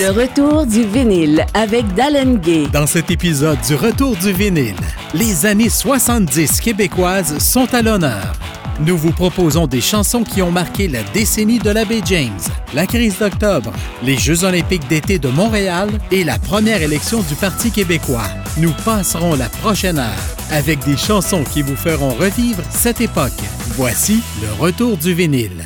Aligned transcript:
Le 0.00 0.10
retour 0.10 0.66
du 0.66 0.84
vinyle 0.84 1.44
avec 1.54 1.92
Dallin 1.94 2.34
Gay. 2.34 2.68
Dans 2.72 2.86
cet 2.86 3.10
épisode 3.10 3.58
du 3.66 3.74
Retour 3.74 4.14
du 4.16 4.32
vinyle, 4.32 4.76
les 5.12 5.46
années 5.46 5.68
70 5.68 6.60
québécoises 6.60 7.36
sont 7.38 7.74
à 7.74 7.82
l'honneur. 7.82 8.32
Nous 8.80 8.96
vous 8.98 9.12
proposons 9.12 9.66
des 9.66 9.80
chansons 9.80 10.24
qui 10.24 10.42
ont 10.42 10.50
marqué 10.50 10.88
la 10.88 11.02
décennie 11.14 11.60
de 11.60 11.70
la 11.70 11.84
baie 11.84 12.00
James, 12.04 12.40
la 12.74 12.86
crise 12.86 13.18
d'octobre, 13.18 13.72
les 14.02 14.16
Jeux 14.16 14.44
olympiques 14.44 14.88
d'été 14.88 15.18
de 15.18 15.28
Montréal 15.28 15.88
et 16.10 16.24
la 16.24 16.38
première 16.38 16.82
élection 16.82 17.22
du 17.22 17.34
Parti 17.36 17.70
québécois. 17.70 18.28
Nous 18.56 18.72
passerons 18.84 19.36
la 19.36 19.48
prochaine 19.48 19.98
heure 19.98 20.36
avec 20.50 20.84
des 20.84 20.96
chansons 20.96 21.44
qui 21.44 21.62
vous 21.62 21.76
feront 21.76 22.14
revivre 22.14 22.62
cette 22.70 23.00
époque. 23.00 23.32
Voici 23.76 24.20
le 24.42 24.52
retour 24.60 24.96
du 24.96 25.14
vinyle. 25.14 25.64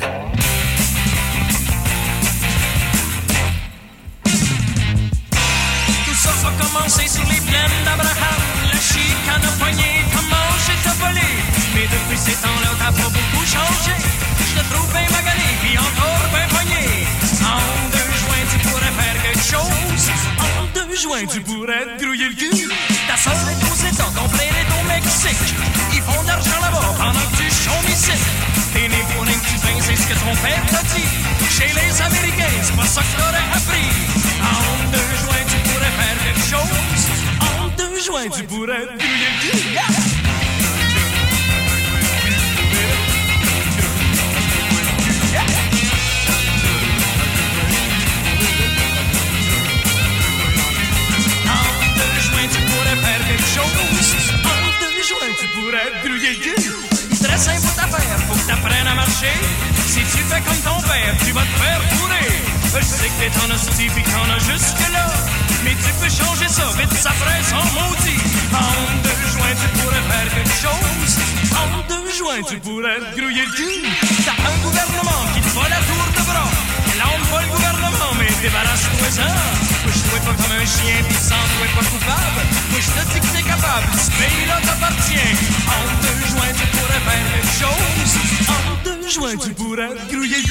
Joints, 21.01 21.27
tu 21.31 21.39
pourrais 21.39 21.85
te 21.95 22.03
grouiller 22.03 22.27
le 22.27 22.35
cul. 22.35 22.67
Ta 23.07 23.15
soeur 23.15 23.31
est 23.33 23.63
aux 23.71 23.87
États, 23.87 24.11
ton 24.13 24.27
frère 24.27 24.51
est 24.51 24.67
au 24.67 24.87
Mexique. 24.87 25.55
Ils 25.93 26.01
font 26.01 26.21
de 26.23 26.27
l'argent 26.27 26.59
là-bas 26.61 26.93
pendant 26.97 27.13
que 27.13 27.37
tu 27.37 27.43
chômes 27.43 27.87
ici. 27.87 28.11
T'es 28.73 28.89
né 28.89 28.97
pour 29.13 29.23
un 29.23 29.27
petit 29.27 29.59
pain, 29.63 29.79
c'est 29.79 29.95
ce 29.95 30.07
que 30.07 30.13
ton 30.19 30.35
père 30.43 30.61
t'a 30.67 30.83
dit. 30.93 31.07
Chez 31.49 31.71
les 31.73 32.01
Américains, 32.01 32.51
c'est 32.63 32.75
pas 32.75 32.85
ça 32.85 33.01
que 33.01 33.15
t'aurais 33.15 33.47
appris. 33.55 33.87
En 34.43 34.91
deux 34.91 35.11
joints, 35.23 35.45
tu 35.47 35.57
pourrais 35.69 35.93
faire 35.99 36.17
quelque 36.25 36.45
chose. 36.49 36.79
En 37.39 37.67
deux 37.77 38.01
joints, 38.01 38.29
tu 38.35 38.43
pourrais 38.43 38.85
te 38.85 38.97
grouiller 38.97 39.29
le 39.31 39.51
cul. 39.51 39.98
Si 59.19 59.99
tu 59.99 60.23
fais 60.31 60.39
comme 60.39 60.63
ton 60.63 60.79
père, 60.87 61.11
tu 61.25 61.33
vas 61.33 61.43
te 61.43 61.55
faire 61.59 61.81
fourrer. 61.91 62.31
Je 62.71 62.79
sais 62.79 63.09
que 63.11 63.19
t'es 63.19 63.31
en 63.43 63.51
hostie 63.53 63.91
pis 63.91 64.03
qu'on 64.07 64.31
a 64.31 64.39
jusque-là. 64.39 65.11
Mais 65.65 65.75
tu 65.75 65.91
peux 65.99 66.07
changer 66.07 66.47
ça, 66.47 66.63
vite 66.79 66.93
ça 66.95 67.11
ferait 67.11 67.43
son 67.43 67.59
maudit. 67.75 68.15
En 68.55 68.71
deux 69.03 69.23
joints, 69.27 69.55
tu 69.59 69.67
pourrais 69.75 70.05
faire 70.07 70.29
quelque 70.31 70.55
chose. 70.63 71.11
En 71.51 71.83
deux 71.91 72.07
joints, 72.15 72.47
tu 72.47 72.55
pourrais 72.63 72.95
grouiller 73.11 73.43
le 73.43 73.51
cul. 73.59 73.91
T'as 74.23 74.39
un 74.39 74.55
gouvernement 74.63 75.23
qui 75.35 75.41
te 75.41 75.51
vole 75.51 75.67
la 75.67 75.83
tour 75.83 76.05
de 76.15 76.23
bras. 76.23 76.51
Là, 76.95 77.05
on 77.11 77.19
pas 77.27 77.41
le 77.43 77.51
gouvernement, 77.51 78.13
mais 78.15 78.31
débarrasse-toi 78.39 79.11
ça. 79.19 79.27
Moi, 79.83 79.91
je 79.91 80.15
pas 80.15 80.31
comme 80.31 80.55
un 80.55 80.63
chien 80.63 80.95
pis 81.03 81.19
sans 81.19 81.43
toi 81.59 81.67
pas 81.75 81.87
coupable. 81.91 82.43
Moi, 82.71 82.79
je 82.79 82.87
te 82.87 83.03
dis 83.11 83.19
que 83.19 83.35
t'es 83.35 83.43
capable, 83.43 83.83
ce 83.99 84.11
pays-là 84.15 84.63
t'appartient. 84.63 85.35
En 85.67 85.83
deux 86.07 86.23
joints, 86.23 86.55
tu 86.55 86.65
pourrais 86.71 87.03
faire 87.03 87.25
quelque 87.35 87.55
chose. 87.67 88.38
Deux 88.89 89.07
joints, 89.07 89.35
tu 89.37 89.53
pourrais 89.53 89.89
te 89.89 90.11
grouiller 90.11 90.41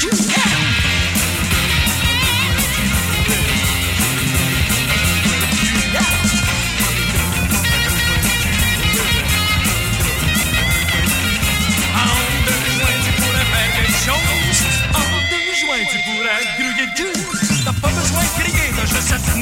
joints, 15.60 15.84
tu 15.90 15.98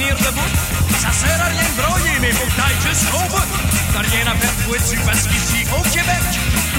de 0.09 0.25
debout. 0.25 0.41
Ça 0.99 1.13
sert 1.13 1.39
à 1.39 1.49
rien 1.49 1.69
de 1.69 1.83
broyer, 1.83 2.19
mais 2.23 2.33
faut 2.33 2.47
que 2.47 2.57
t'ailles 2.57 2.81
jusqu'au 2.89 3.19
bout. 3.29 3.47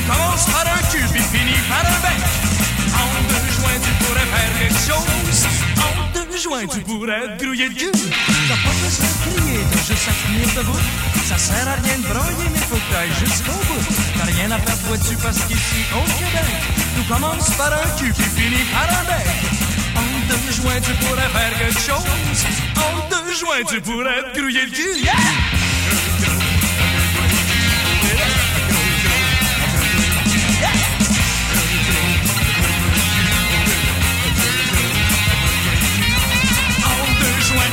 Commence 0.08 0.46
par 0.46 0.66
un 0.66 0.82
cul 0.92 1.06
puis 1.12 1.22
finit 1.22 1.62
par 1.70 1.84
un 1.84 2.00
bec. 2.02 2.20
En 2.96 3.10
deux 3.28 3.52
joints, 3.52 3.80
tu 3.84 3.92
pourrais 4.04 4.28
faire 4.34 4.52
quelque 4.60 4.82
chose. 4.90 5.40
En 5.84 5.94
deux 6.14 6.38
joints, 6.38 6.68
tu 6.68 6.80
pourrais 6.82 7.38
te 7.38 7.44
grouiller 7.44 7.68
le 7.70 7.76
cul. 7.76 7.92
T'as 7.92 8.56
pas 8.56 8.76
besoin 8.82 9.08
de 9.08 9.18
crier, 9.24 9.60
t'as 9.72 9.84
juste 9.84 10.08
à 10.08 10.14
tenir 10.24 10.48
debout. 10.56 10.80
Ça 11.28 11.38
sert 11.38 11.68
à 11.68 11.76
rien 11.84 11.98
de 12.00 12.08
broyer, 12.08 12.48
mais 12.54 12.60
faut 12.60 12.76
que 12.76 12.90
t'ailles 12.92 13.18
jusqu'au 13.20 13.60
bout. 13.68 13.84
T'as 14.18 14.26
rien 14.26 14.50
à 14.52 14.60
faire 14.60 14.80
toi 14.88 14.98
dessus 14.98 15.18
parce 15.22 15.42
qu'ici, 15.44 15.82
au 15.94 16.04
Québec, 16.18 16.56
tout 16.96 17.14
commence 17.14 17.50
par 17.52 17.74
un 17.74 17.88
cul 17.98 18.14
puis 18.14 18.30
finit 18.36 18.66
par 18.72 18.88
un 18.88 19.04
bec. 19.04 19.28
En 19.96 20.08
deux 20.30 20.52
joints, 20.54 20.82
tu 20.82 20.94
pourrais 21.06 21.30
faire 21.30 21.58
quelque 21.60 21.80
chose. 21.80 22.08
En 22.78 23.10
deux 23.10 23.34
joints, 23.34 23.64
tu 23.68 23.82
pourrais 23.82 24.24
te 24.32 24.40
grouiller 24.40 24.66
le 24.66 24.72
cul. 24.72 25.04
Yeah! 25.04 25.77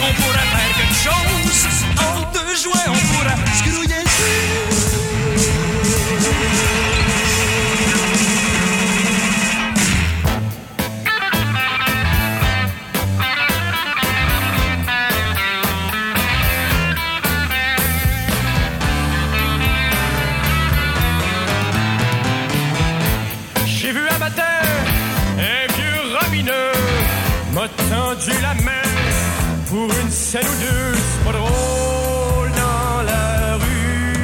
On 0.07 0.13
pourrait 0.21 0.49
faire 0.55 0.73
quelque 0.79 1.01
chose. 1.07 1.61
En 1.99 2.33
deux 2.33 2.57
joints, 2.63 2.89
on 2.89 3.01
pourrait 3.13 3.41
se 3.59 3.63
grouiller. 3.71 4.05
J'ai 23.67 23.93
vu 23.93 24.09
un 24.09 24.19
matin 24.19 24.43
un 25.39 25.73
vieux 25.77 26.01
robineux 26.19 26.73
m'a 27.53 27.69
tendu 27.69 28.33
la 28.43 28.55
main 28.65 28.94
pour 29.75 29.91
une 30.03 30.11
scène 30.11 30.47
ou 30.47 30.61
deux, 30.63 30.95
c'est 30.95 31.25
pas 31.25 31.33
drôle 31.33 32.51
dans 32.63 33.03
la 33.11 33.55
rue. 33.63 34.15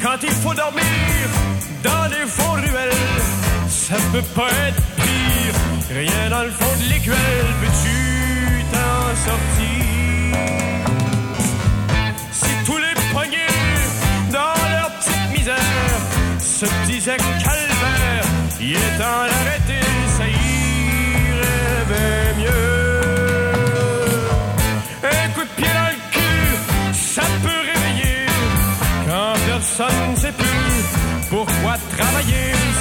Quand 0.00 0.18
il 0.22 0.34
faut 0.42 0.54
dormir 0.54 1.24
dans 1.82 2.08
des 2.14 2.26
faux 2.36 2.52
ruelles, 2.52 3.24
ça 3.68 3.96
peut 4.12 4.28
pas 4.38 4.50
être 4.68 4.82
pire. 5.02 5.56
Rien 5.90 6.30
dans 6.30 6.44
le 6.44 6.52
fond 6.58 6.74
de 6.80 6.84
l'écuelle, 6.88 7.50
peux-tu 7.60 7.98
t'en 8.74 9.02
sortir? 9.26 9.84
Si 12.40 12.50
tous 12.64 12.78
les 12.86 12.94
poignets 13.12 13.80
dans 14.30 14.58
leur 14.74 14.90
petite 14.98 15.28
misère 15.36 15.98
se 16.38 16.66
disaient 16.86 17.22
calvaire, 17.46 18.26
il 18.60 18.76
est 18.76 18.98
temps 18.98 19.26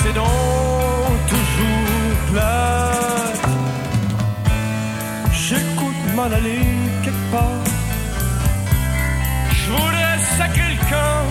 c'est 0.05 0.13
donc 0.13 1.15
toujours 1.27 2.15
plate. 2.31 3.47
J'écoute 5.31 6.01
m'en 6.15 6.29
aller 6.39 6.61
quelque 7.03 7.31
part. 7.31 7.63
Je 9.59 9.71
sacrer 10.37 10.69
le 10.75 10.79
camp. 10.91 11.23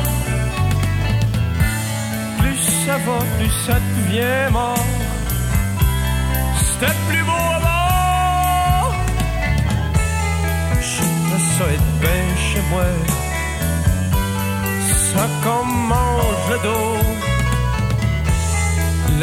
Plus 2.40 2.60
ça 2.84 2.96
va, 3.06 3.18
plus 3.36 3.54
ça 3.66 3.76
devient 3.96 4.52
mort. 4.52 4.86
C'était 6.58 6.96
plus 7.08 7.24
beau 7.28 7.44
avant. 7.58 8.92
J'aimerais 10.90 11.44
ça 11.56 11.64
être 11.76 11.92
bien 12.04 12.22
chez 12.48 12.62
moi. 12.70 12.88
Ça 15.12 15.24
mange 15.64 16.50
le 16.50 16.58
dos. 16.68 17.13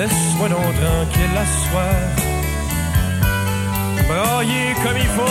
Laisse-moi 0.02 0.50
donc 0.50 0.60
tranquille 0.60 1.30
la 1.36 1.46
soir. 1.46 1.94
Brailler 4.08 4.74
comme 4.84 4.98
il 4.98 5.06
faut. 5.06 5.22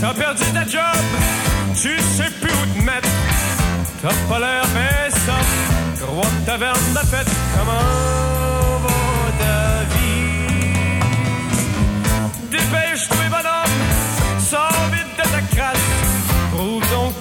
T'as 0.00 0.14
perdu 0.14 0.44
ta 0.54 0.64
job, 0.64 0.80
tu 1.74 2.00
sais 2.00 2.30
plus 2.40 2.50
où 2.50 2.78
te 2.78 2.82
mettre. 2.82 3.08
T'as 4.00 4.14
pas 4.30 4.38
l'air, 4.38 4.64
mais 4.72 5.10
ça, 5.10 6.06
roi 6.06 6.24
de 6.24 6.46
taverne, 6.46 6.94
la 6.94 7.02
fête 7.02 7.28
comment? 7.54 8.25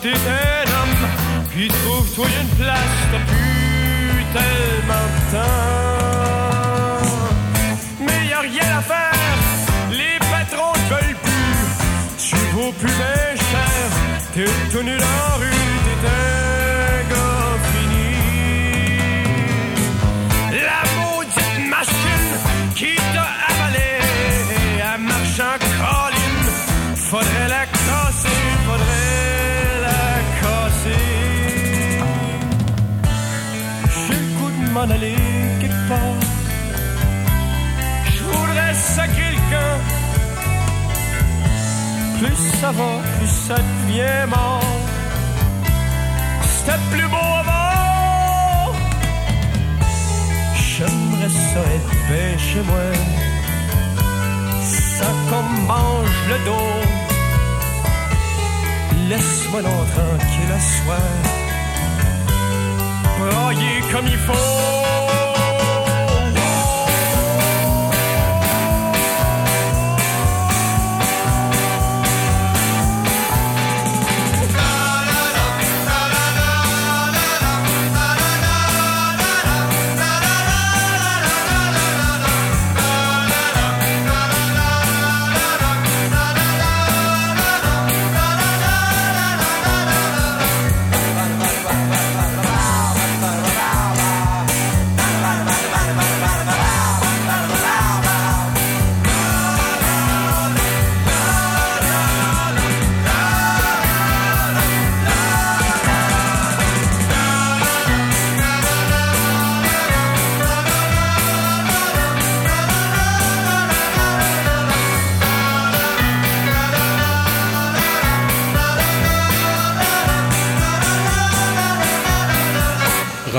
T'es 0.05 0.11
un 0.11 0.65
homme, 0.77 1.07
puis 1.49 1.67
trouve-toi 1.67 2.27
une 2.41 2.49
place. 2.57 2.97
T'as 3.11 3.23
plus 3.31 4.23
tellement. 4.33 5.07
Mais 8.05 8.27
y 8.27 8.33
a 8.33 8.41
rien 8.41 8.77
à 8.77 8.81
faire, 8.81 9.37
les 9.91 10.17
patrons 10.31 10.73
te 10.73 10.93
veulent 10.93 11.17
plus. 11.27 11.57
Tu 12.17 12.35
vaux 12.53 12.71
plus 12.73 12.93
bien 13.01 13.31
cher, 13.51 13.85
t'es 14.33 14.45
tout 14.71 14.83
dans 14.83 14.91
la 14.91 15.35
rue, 15.39 15.71
t'es 15.85 16.44
m'en 34.85 34.93
aller 34.93 35.15
part. 35.89 36.19
Je 38.13 38.23
voudrais 38.23 38.73
le 39.35 39.41
camp. 39.51 39.77
Plus 42.19 42.39
ça 42.59 42.71
va, 42.71 42.91
plus 43.17 43.33
ça 43.47 43.55
devient 43.55 44.25
mort. 44.29 44.63
C'était 46.43 46.81
plus 46.91 47.07
beau 47.07 47.29
avant. 47.41 48.73
J'aimerais 50.55 51.33
ça 51.49 51.61
être 51.77 51.95
bien 52.09 52.31
chez 52.37 52.61
moi. 52.69 52.87
Ça 54.61 55.09
qu'on 55.29 55.47
mange 55.73 56.17
le 56.29 56.37
dos. 56.45 56.73
Laisse-moi 59.09 59.61
donc 59.61 59.85
tranquille 59.93 60.53
à 60.53 60.59
soir. 60.59 61.34
Brailler 63.17 63.81
comme 63.91 64.07
il 64.07 64.17
faut. 64.17 65.24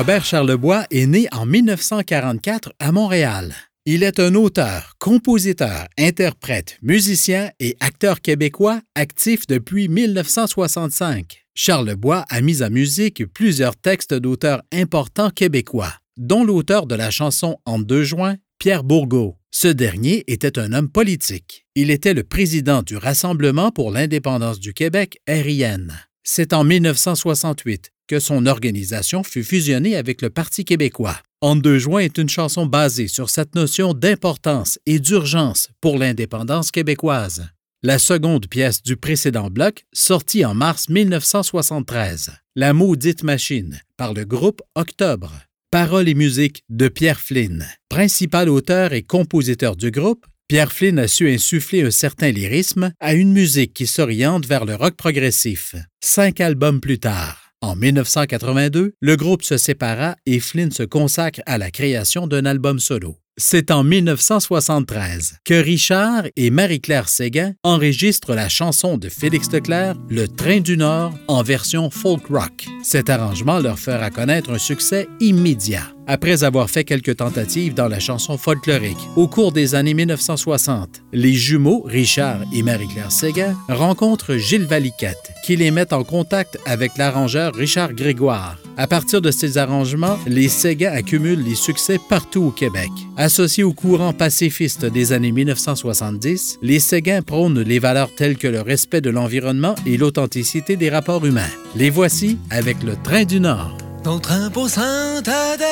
Robert 0.07 0.25
Charlebois 0.25 0.87
est 0.93 1.07
né 1.07 1.27
en 1.33 1.47
1944 1.47 2.73
à 2.79 2.93
Montréal. 2.93 3.53
Il 3.87 4.05
est 4.05 4.21
un 4.21 4.37
auteur, 4.37 4.95
compositeur, 5.01 5.89
interprète, 5.99 6.79
musicien 6.81 7.51
et 7.59 7.77
acteur 7.81 8.21
québécois 8.21 8.81
actif 8.95 9.49
depuis 9.49 9.89
1965. 9.89 11.45
Charlebois 11.57 12.25
a 12.29 12.41
mis 12.41 12.63
à 12.63 12.71
musique 12.71 13.27
plusieurs 13.33 13.75
textes 13.75 14.15
d'auteurs 14.15 14.63
importants 14.73 15.31
québécois, 15.31 15.93
dont 16.17 16.45
l'auteur 16.45 16.87
de 16.87 16.95
la 16.95 17.11
chanson 17.11 17.57
En 17.65 17.81
deux 17.81 18.05
joints, 18.05 18.37
Pierre 18.61 18.85
Bourgault. 18.85 19.37
Ce 19.51 19.67
dernier 19.67 20.23
était 20.29 20.61
un 20.61 20.73
homme 20.73 20.89
politique. 20.89 21.67
Il 21.75 21.91
était 21.91 22.15
le 22.15 22.23
président 22.23 22.83
du 22.83 22.97
Rassemblement 22.97 23.73
pour 23.73 23.91
l'indépendance 23.91 24.61
du 24.61 24.73
Québec, 24.73 25.19
RIN. 25.27 25.89
C'est 26.29 26.53
en 26.53 26.65
1968 26.65 27.93
que 28.09 28.19
son 28.19 28.47
organisation 28.47 29.23
fut 29.23 29.45
fusionnée 29.45 29.95
avec 29.95 30.23
le 30.23 30.29
Parti 30.29 30.65
québécois. 30.65 31.17
En 31.41 31.55
deux 31.55 31.79
joints 31.79 32.01
est 32.01 32.19
une 32.19 32.29
chanson 32.29 32.67
basée 32.67 33.07
sur 33.07 33.31
cette 33.31 33.55
notion 33.55 33.95
d'importance 33.95 34.81
et 34.87 34.99
d'urgence 34.99 35.69
pour 35.81 35.99
l'indépendance 35.99 36.73
québécoise. 36.73 37.47
La 37.85 38.01
seconde 38.01 38.49
pièce 38.49 38.83
du 38.83 38.97
précédent 38.97 39.51
bloc, 39.51 39.87
sortie 39.93 40.45
en 40.45 40.55
mars 40.55 40.89
1973, 40.89 42.33
La 42.57 42.73
maudite 42.73 43.23
machine, 43.23 43.81
par 43.97 44.13
le 44.13 44.25
groupe 44.25 44.63
Octobre. 44.75 45.33
Paroles 45.71 46.09
et 46.09 46.15
musique 46.15 46.65
de 46.69 46.89
Pierre 46.89 47.21
Flynn. 47.21 47.65
Principal 47.89 48.49
auteur 48.49 48.93
et 48.95 49.03
compositeur 49.03 49.77
du 49.77 49.93
groupe, 49.93 50.27
Pierre 50.49 50.71
Flynn 50.71 51.01
a 51.01 51.09
su 51.09 51.27
insuffler 51.27 51.83
un 51.83 51.91
certain 51.91 52.31
lyrisme 52.31 52.93
à 53.01 53.15
une 53.15 53.33
musique 53.33 53.75
qui 53.75 53.89
s'oriente 53.89 54.47
vers 54.47 54.65
le 54.65 54.77
rock 54.77 54.95
progressif. 54.95 55.75
Cinq 56.01 56.41
albums 56.41 56.81
plus 56.81 57.01
tard, 57.01 57.51
en 57.63 57.75
1982, 57.75 58.93
le 59.01 59.17
groupe 59.17 59.43
se 59.43 59.57
sépara 59.57 60.15
et 60.25 60.39
Flynn 60.39 60.71
se 60.71 60.85
consacre 60.85 61.41
à 61.47 61.59
la 61.59 61.73
création 61.73 62.29
d'un 62.29 62.47
album 62.47 62.79
solo. 62.79 63.17
C'est 63.37 63.73
en 63.73 63.83
1973 63.83 65.39
que 65.45 65.55
Richard 65.55 66.27
et 66.37 66.51
Marie-Claire 66.51 67.09
Séguin 67.09 67.55
enregistrent 67.65 68.35
la 68.35 68.49
chanson 68.49 68.99
de 68.99 69.09
Félix 69.09 69.51
Leclerc, 69.51 69.97
Le 70.09 70.29
Train 70.29 70.61
du 70.61 70.77
Nord, 70.77 71.19
en 71.27 71.43
version 71.43 71.91
folk 71.91 72.29
rock. 72.29 72.67
Cet 72.85 73.11
arrangement 73.11 73.59
leur 73.59 73.81
fera 73.81 74.11
connaître 74.11 74.53
un 74.53 74.59
succès 74.59 75.09
immédiat. 75.19 75.96
Après 76.09 76.45
avoir 76.45 76.71
fait 76.71 76.85
quelques 76.85 77.17
tentatives 77.17 77.75
dans 77.75 77.89
la 77.89 77.99
chanson 77.99 78.39
folklorique 78.39 78.97
au 79.17 79.27
cours 79.27 79.51
des 79.51 79.75
années 79.75 79.95
1960, 79.95 81.03
les 81.13 81.33
jumeaux 81.33 81.83
Richard 81.85 82.41
et 82.53 82.63
Marie-Claire 82.63 83.11
Séguin 83.11 83.57
rencontrent 83.69 84.37
Gilles 84.37 84.67
Valiquette, 84.67 85.33
qui 85.45 85.57
les 85.57 85.73
met 85.73 85.93
en 85.93 86.05
contact 86.05 86.59
avec 86.65 86.97
l'arrangeur 86.97 87.55
Richard 87.55 87.93
Grégoire. 87.93 88.57
À 88.77 88.87
partir 88.87 89.21
de 89.21 89.33
ces 89.33 89.59
arrangements, 89.59 90.19
les 90.27 90.49
Séguin 90.49 90.93
accumulent 90.93 91.43
les 91.43 91.55
succès 91.57 91.99
partout 92.09 92.45
au 92.45 92.51
Québec. 92.51 92.91
Associés 93.17 93.65
au 93.65 93.73
courant 93.73 94.13
pacifiste 94.13 94.85
des 94.85 95.13
années 95.13 95.33
1970, 95.33 96.59
les 96.63 96.79
Séguin 96.79 97.23
prônent 97.23 97.63
les 97.63 97.81
valeurs 97.81 98.15
telles 98.15 98.37
que 98.37 98.47
le 98.47 98.61
respect 98.61 99.01
de 99.01 99.11
l'environnement 99.11 99.75
et 99.87 99.97
l'authenticité 99.97 100.77
des 100.77 100.91
rapports 100.91 101.27
humains. 101.27 101.51
Les 101.75 101.91
voici 101.91 102.39
avec 102.51 102.83
le 102.85 102.95
Train 103.03 103.25
du 103.25 103.41
Nord. 103.41 103.77
Dans 104.07 104.15
le 104.15 104.21
train 104.21 104.51
pour 104.51 104.71
Saint-Adèle, 104.71 105.67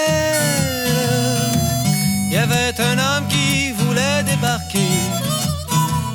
il 2.27 2.33
y 2.33 2.37
avait 2.37 2.75
un 2.81 2.99
homme 2.99 3.29
qui 3.29 3.71
voulait 3.71 4.25
débarquer. 4.25 4.89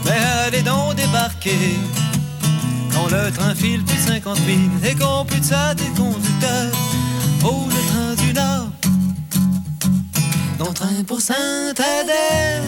Mais 0.04 0.20
allez 0.46 0.62
donc 0.62 0.96
débarquer. 0.96 1.80
Quand 2.92 3.08
le 3.08 3.32
train 3.32 3.56
file 3.56 3.86
plus 3.86 3.96
de 3.96 4.02
50 4.02 4.36
000 4.36 4.58
et 4.84 4.96
qu'on 4.96 5.24
plus 5.24 5.40
de 5.40 5.46
ça 5.46 5.74
des 5.74 5.88
conducteurs. 5.96 6.74
Oh, 7.46 7.66
le 7.70 7.88
train 7.88 8.26
du 8.26 8.34
Nord. 8.34 8.68
Dans 10.58 10.68
le 10.68 10.74
train 10.74 11.04
pour 11.08 11.22
Saint-Adèle, 11.22 12.64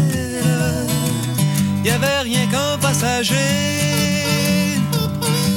il 1.84 1.88
y 1.88 1.90
avait 1.90 2.22
rien 2.22 2.48
qu'un 2.48 2.78
passager. 2.78 3.36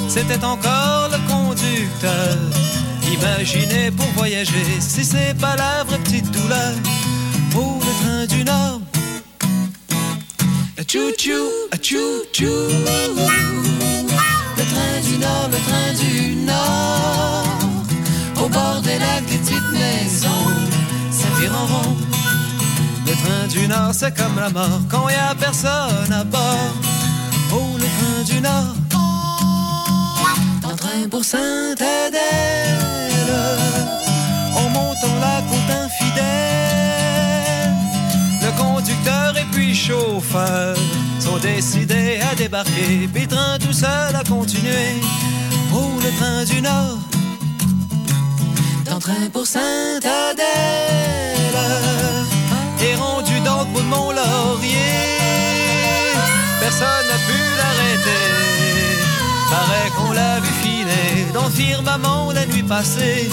C'était 0.09 0.45
encore 0.45 1.11
le 1.13 1.19
conducteur. 1.33 2.64
Imaginez 3.13 3.91
pour 3.91 4.07
voyager, 4.17 4.65
si 4.81 5.05
c'est 5.05 5.35
pas 5.39 5.57
la 5.57 5.85
vraie 5.85 5.99
petite 5.99 6.31
douleur. 6.31 6.73
Oh, 7.57 7.79
le 7.81 7.93
train 8.05 8.27
du 8.27 8.45
Nord. 8.45 8.81
A 10.79 10.83
chou-chou, 10.83 11.49
a 11.73 11.77
chou-chou. 11.77 12.45
Le 14.57 14.65
train 14.73 15.01
du 15.09 15.19
Nord, 15.19 15.49
le 15.51 15.59
train 15.69 15.93
du 16.03 16.35
Nord. 16.37 17.47
Au 18.43 18.49
bord 18.49 18.81
des 18.83 18.99
lacs, 18.99 19.27
des 19.27 19.39
petites 19.39 19.73
maisons, 19.73 20.51
ça 21.11 21.29
vire 21.41 21.53
en 21.55 21.67
rond. 21.67 21.97
Le 23.07 23.13
train 23.13 23.47
du 23.49 23.69
Nord, 23.69 23.93
c'est 23.93 24.17
comme 24.17 24.39
la 24.39 24.51
mort 24.51 24.81
quand 24.91 25.09
y 25.09 25.15
a 25.15 25.35
personne 25.35 26.13
à 26.13 26.25
bord. 26.25 26.75
Oh, 27.53 27.77
le 27.77 27.85
train 27.85 28.23
du 28.35 28.41
Nord. 28.41 28.84
Pour 31.11 31.25
Sainte-Adèle. 31.25 32.21
En 34.57 34.69
montant 34.71 35.17
la 35.21 35.43
côte 35.49 35.71
infidèle, 35.85 36.25
le 38.43 38.51
conducteur 38.63 39.37
et 39.37 39.47
puis 39.53 39.75
chauffeur 39.75 40.77
sont 41.21 41.39
décidés 41.39 42.21
à 42.31 42.35
débarquer. 42.35 43.09
Puis 43.13 43.27
train 43.27 43.59
tout 43.59 43.73
seul 43.73 44.15
à 44.15 44.23
continuer. 44.25 45.01
Oh, 45.75 45.91
le 46.03 46.11
train 46.19 46.45
du 46.45 46.61
Nord. 46.63 46.99
D'un 48.85 48.99
train 48.99 49.29
pour 49.33 49.47
Sainte-Adèle. 49.47 50.45
Et 52.81 52.95
rendu 52.97 53.41
dans 53.41 53.61
le 53.61 53.65
bout 53.73 53.81
de 53.81 53.87
mon 53.87 54.11
laurier. 54.13 54.95
Personne 56.61 57.07
n'a 57.11 57.19
pu 57.27 57.39
l'arrêter. 57.59 58.25
Paraît 59.51 59.91
qu'on 59.97 60.13
l'a 60.13 60.41
vu 60.41 60.54
dans 61.35 61.45
le 61.45 61.51
firmament 61.51 62.31
la 62.33 62.47
nuit 62.47 62.63
passée. 62.63 63.29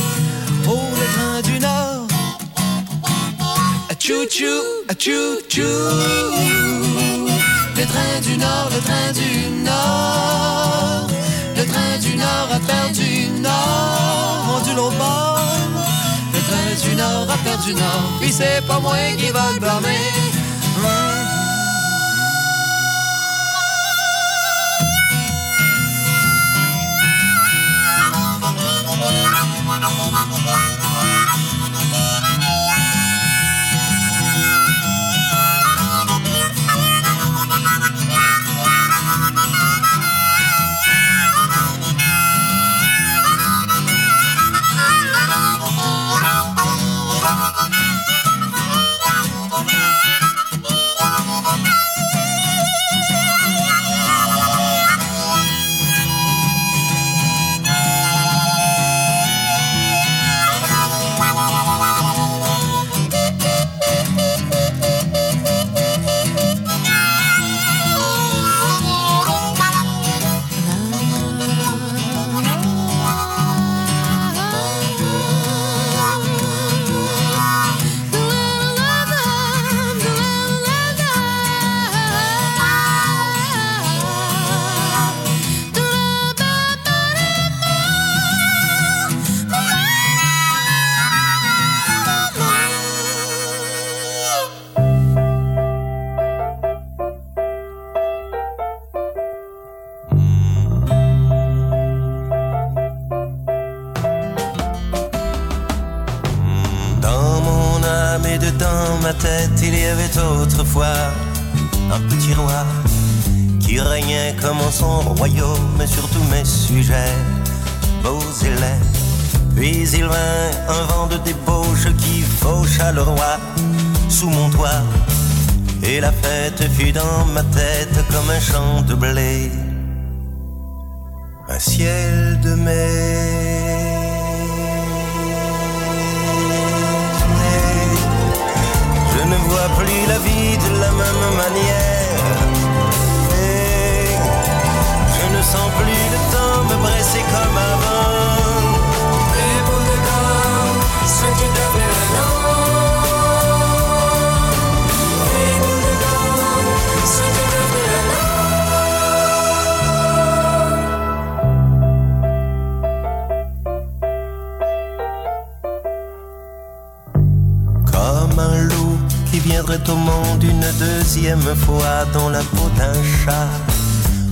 Oh, 0.67 0.79
le 0.99 1.05
train 1.15 1.41
du 1.49 1.59
Nord. 1.59 2.07
A 3.89 3.93
chou 3.99 4.25
chou, 4.29 4.59
a 4.89 4.93
chou 4.97 5.39
chou. 5.47 5.61
Le 7.77 7.85
train 7.85 8.15
du 8.23 8.37
Nord, 8.37 8.69
le 8.75 8.81
train 8.87 9.11
du 9.21 9.31
Nord. 9.63 11.07
Le 11.55 11.63
train 11.71 11.97
du 11.99 12.17
Nord 12.17 12.49
a 12.51 12.59
perdu 12.71 13.29
Nord. 13.39 14.45
Rendu 14.47 14.75
l'autre 14.75 14.97
bord. 14.97 15.39
Le 16.33 16.39
train 16.49 16.89
du 16.89 16.95
Nord 16.95 17.27
a 17.29 17.37
perdu 17.37 17.73
Nord. 17.75 18.11
Puis 18.19 18.31
c'est 18.31 18.65
pas 18.65 18.79
moi 18.79 18.97
qui 19.17 19.29
va 19.29 19.45
le 19.53 19.59
blâmer. 19.59 20.30
I'm 29.83 29.97
mama 29.97 30.11
mama 30.11 30.37
mama 30.37 30.90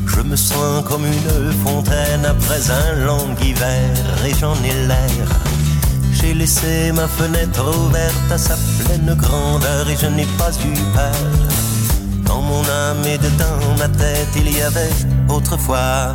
Je 0.07 0.21
me 0.21 0.35
sens 0.35 0.83
comme 0.85 1.05
une 1.05 1.51
fontaine 1.63 2.25
après 2.25 2.69
un 2.69 3.05
long 3.05 3.27
hiver 3.41 3.93
et 4.25 4.33
j'en 4.33 4.55
ai 4.63 4.87
l'air. 4.87 5.27
J'ai 6.11 6.33
laissé 6.33 6.91
ma 6.91 7.07
fenêtre 7.07 7.63
ouverte 7.63 8.31
à 8.31 8.37
sa 8.37 8.55
pleine 8.83 9.15
grandeur 9.15 9.89
et 9.89 9.95
je 9.95 10.07
n'ai 10.07 10.27
pas 10.37 10.51
eu 10.65 10.73
peur. 10.93 11.29
Dans 12.25 12.41
mon 12.41 12.61
âme 12.61 13.05
et 13.05 13.17
dedans 13.17 13.75
ma 13.77 13.87
tête, 13.87 14.33
il 14.35 14.57
y 14.57 14.61
avait 14.61 14.89
autrefois 15.29 16.13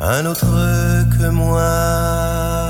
un 0.00 0.26
autre 0.26 0.46
que 1.16 1.28
moi. 1.30 2.63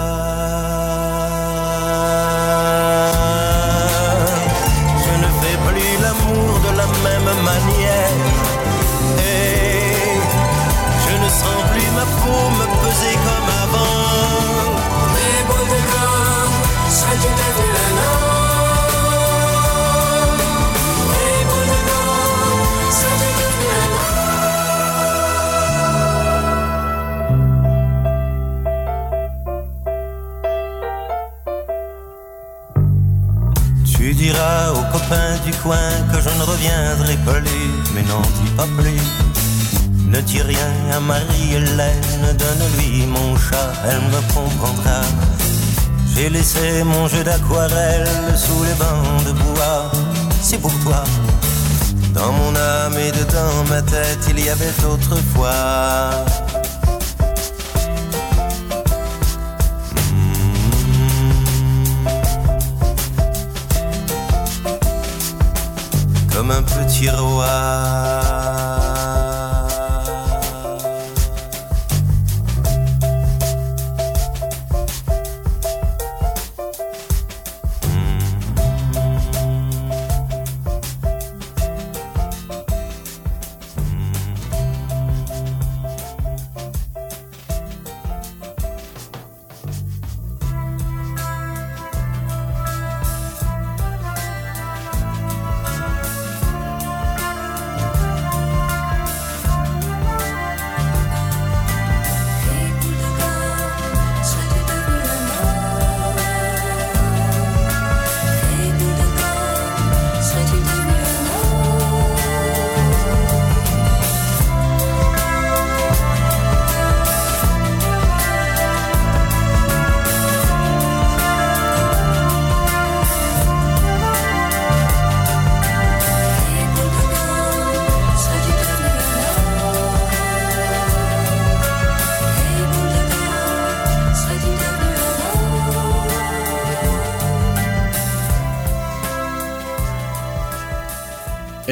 Du 35.45 35.53
coin 35.63 35.91
que 36.13 36.21
je 36.21 36.31
ne 36.39 36.43
reviendrai 36.43 37.17
plus, 37.27 37.71
mais 37.95 38.03
n'en 38.03 38.21
dis 38.21 38.51
pas 38.57 38.67
plus. 38.79 39.01
Ne 40.07 40.21
dis 40.21 40.43
rien 40.43 40.73
à 40.93 41.01
Marie-Hélène, 41.01 42.37
donne-lui 42.39 43.07
mon 43.07 43.37
chat, 43.37 43.73
elle 43.89 44.01
me 44.15 44.21
comprendra. 44.33 45.01
J'ai 46.15 46.31
laissé 46.31 46.85
mon 46.85 47.09
jeu 47.09 47.25
d'aquarelle 47.25 48.09
sous 48.37 48.63
les 48.65 48.75
bancs 48.75 49.25
de 49.27 49.33
bois, 49.33 49.91
c'est 50.41 50.59
pour 50.59 50.73
toi. 50.81 51.05
Dans 52.13 52.33
mon 52.33 52.55
âme 52.55 52.97
et 52.99 53.11
dedans 53.11 53.65
ma 53.69 53.83
tête, 53.83 54.25
il 54.31 54.45
y 54.45 54.49
avait 54.49 54.77
autrefois. 54.89 56.25
Comme 67.03 68.54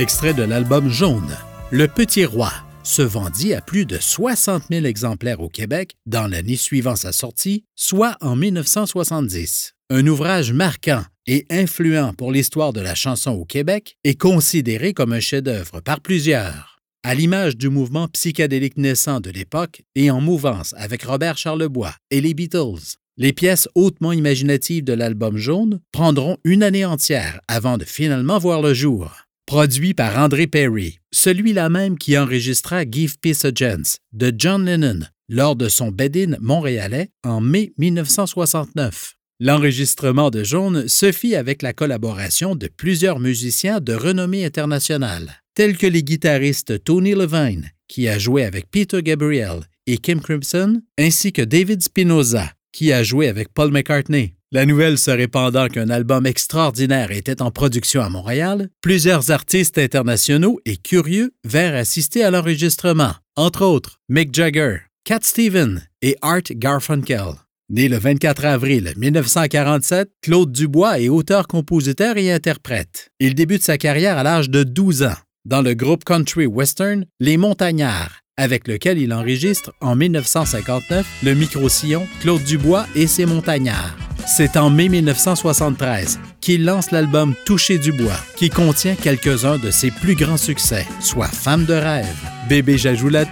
extrait 0.02 0.34
de 0.34 0.42
l'album 0.42 0.90
Jaune. 0.90 1.36
Le 1.70 1.86
Petit 1.86 2.24
Roi 2.24 2.50
se 2.82 3.02
vendit 3.02 3.54
à 3.54 3.60
plus 3.60 3.86
de 3.86 3.98
60 4.00 4.64
000 4.68 4.84
exemplaires 4.84 5.40
au 5.40 5.48
Québec 5.48 5.92
dans 6.06 6.26
l'année 6.26 6.56
suivant 6.56 6.96
sa 6.96 7.12
sortie, 7.12 7.62
soit 7.76 8.16
en 8.20 8.34
1970. 8.34 9.74
Un 9.90 10.04
ouvrage 10.08 10.52
marquant 10.52 11.04
et 11.28 11.46
influent 11.50 12.14
pour 12.14 12.32
l'histoire 12.32 12.72
de 12.72 12.80
la 12.80 12.96
chanson 12.96 13.30
au 13.30 13.44
Québec 13.44 13.94
est 14.02 14.20
considéré 14.20 14.92
comme 14.92 15.12
un 15.12 15.20
chef-d'œuvre 15.20 15.80
par 15.80 16.00
plusieurs. 16.00 16.80
À 17.04 17.14
l'image 17.14 17.56
du 17.56 17.68
mouvement 17.68 18.08
psychédélique 18.08 18.78
naissant 18.78 19.20
de 19.20 19.30
l'époque 19.30 19.82
et 19.94 20.10
en 20.10 20.20
mouvance 20.20 20.74
avec 20.78 21.04
Robert 21.04 21.38
Charlebois 21.38 21.94
et 22.10 22.20
les 22.20 22.34
Beatles, 22.34 22.96
les 23.18 23.32
pièces 23.32 23.68
hautement 23.76 24.10
imaginatives 24.10 24.82
de 24.82 24.94
l'album 24.94 25.36
jaune 25.36 25.78
prendront 25.92 26.38
une 26.42 26.64
année 26.64 26.84
entière 26.84 27.40
avant 27.46 27.78
de 27.78 27.84
finalement 27.84 28.40
voir 28.40 28.62
le 28.62 28.74
jour. 28.74 29.12
Produit 29.52 29.92
par 29.92 30.16
André 30.16 30.46
Perry, 30.46 30.98
celui-là 31.12 31.68
même 31.68 31.98
qui 31.98 32.16
enregistra 32.16 32.84
Give 32.90 33.18
Peace 33.18 33.44
a 33.44 33.50
Chance 33.54 33.98
de 34.14 34.32
John 34.34 34.64
Lennon 34.64 35.00
lors 35.28 35.56
de 35.56 35.68
son 35.68 35.90
bed-in 35.90 36.38
montréalais 36.40 37.10
en 37.22 37.42
mai 37.42 37.74
1969. 37.76 39.12
L'enregistrement 39.40 40.30
de 40.30 40.42
Jaune 40.42 40.88
se 40.88 41.12
fit 41.12 41.34
avec 41.34 41.60
la 41.60 41.74
collaboration 41.74 42.56
de 42.56 42.66
plusieurs 42.66 43.20
musiciens 43.20 43.80
de 43.80 43.92
renommée 43.92 44.46
internationale, 44.46 45.42
tels 45.54 45.76
que 45.76 45.86
les 45.86 46.02
guitaristes 46.02 46.82
Tony 46.82 47.12
Levine, 47.14 47.72
qui 47.88 48.08
a 48.08 48.18
joué 48.18 48.44
avec 48.44 48.70
Peter 48.70 49.02
Gabriel 49.02 49.60
et 49.86 49.98
Kim 49.98 50.22
Crimson, 50.22 50.80
ainsi 50.98 51.30
que 51.30 51.42
David 51.42 51.82
Spinoza, 51.82 52.50
qui 52.72 52.90
a 52.90 53.02
joué 53.02 53.28
avec 53.28 53.52
Paul 53.52 53.70
McCartney. 53.70 54.32
La 54.54 54.66
nouvelle 54.66 54.98
se 54.98 55.10
répandant 55.10 55.68
qu'un 55.68 55.88
album 55.88 56.26
extraordinaire 56.26 57.10
était 57.10 57.40
en 57.40 57.50
production 57.50 58.02
à 58.02 58.10
Montréal, 58.10 58.68
plusieurs 58.82 59.30
artistes 59.30 59.78
internationaux 59.78 60.60
et 60.66 60.76
curieux 60.76 61.32
vinrent 61.42 61.74
assister 61.74 62.22
à 62.22 62.30
l'enregistrement, 62.30 63.14
entre 63.34 63.64
autres 63.64 63.96
Mick 64.10 64.34
Jagger, 64.34 64.80
Cat 65.04 65.20
Stevens 65.22 65.80
et 66.02 66.18
Art 66.20 66.42
Garfunkel. 66.50 67.32
Né 67.70 67.88
le 67.88 67.96
24 67.96 68.44
avril 68.44 68.92
1947, 68.98 70.10
Claude 70.20 70.52
Dubois 70.52 71.00
est 71.00 71.08
auteur, 71.08 71.48
compositeur 71.48 72.18
et 72.18 72.30
interprète. 72.30 73.08
Il 73.20 73.34
débute 73.34 73.62
sa 73.62 73.78
carrière 73.78 74.18
à 74.18 74.22
l'âge 74.22 74.50
de 74.50 74.64
12 74.64 75.04
ans 75.04 75.16
dans 75.46 75.62
le 75.62 75.72
groupe 75.72 76.04
country 76.04 76.44
western 76.44 77.06
Les 77.20 77.38
Montagnards, 77.38 78.20
avec 78.42 78.66
lequel 78.66 78.98
il 78.98 79.14
enregistre 79.14 79.72
en 79.80 79.94
1959 79.94 81.06
le 81.22 81.34
micro-sillon 81.34 82.06
Claude 82.20 82.42
Dubois 82.42 82.86
et 82.96 83.06
ses 83.06 83.24
Montagnards. 83.24 83.96
C'est 84.26 84.56
en 84.56 84.68
mai 84.68 84.88
1973 84.88 86.18
qu'il 86.40 86.64
lance 86.64 86.90
l'album 86.90 87.34
Toucher 87.46 87.78
du 87.78 87.92
bois, 87.92 88.18
qui 88.36 88.50
contient 88.50 88.96
quelques-uns 88.96 89.58
de 89.58 89.70
ses 89.70 89.90
plus 89.90 90.16
grands 90.16 90.36
succès, 90.36 90.86
soit 91.00 91.28
Femme 91.28 91.64
de 91.64 91.74
rêve, 91.74 92.06
Bébé 92.48 92.78
Jajou 92.78 93.08
la 93.08 93.24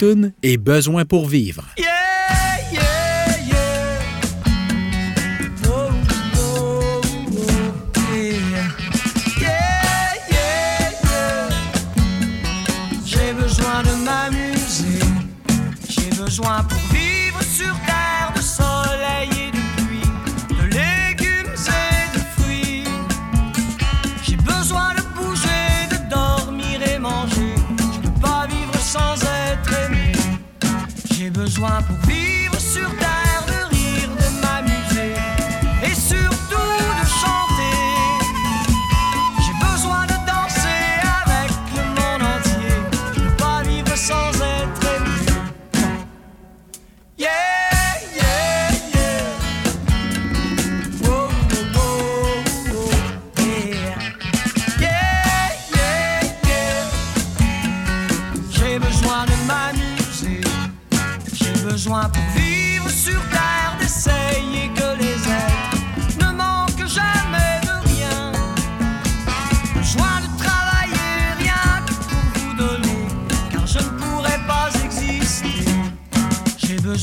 et 0.43 0.57
Besoin 0.57 1.05
pour 1.05 1.27
vivre. 1.27 1.65
Pour 16.41 16.79
vivre 16.93 17.43
sur 17.43 17.75
terre 17.85 18.33
de 18.35 18.41
soleil 18.41 19.29
et 19.29 19.51
de 19.51 19.63
pluie, 19.77 20.57
de 20.57 20.65
légumes 20.65 21.55
et 21.55 22.17
de 22.17 22.23
fruits. 22.35 22.85
J'ai 24.23 24.37
besoin 24.37 24.95
de 24.95 25.03
bouger, 25.15 25.87
de 25.91 26.09
dormir 26.09 26.81
et 26.83 26.99
manger. 26.99 27.55
Je 27.95 27.99
peux 28.01 28.21
pas 28.21 28.47
vivre 28.47 28.75
sans 28.81 29.17
être 29.23 29.73
aimé. 29.85 30.13
J'ai 31.13 31.31
besoin 31.31 31.83
pour 31.83 31.97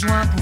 besoin 0.08 0.37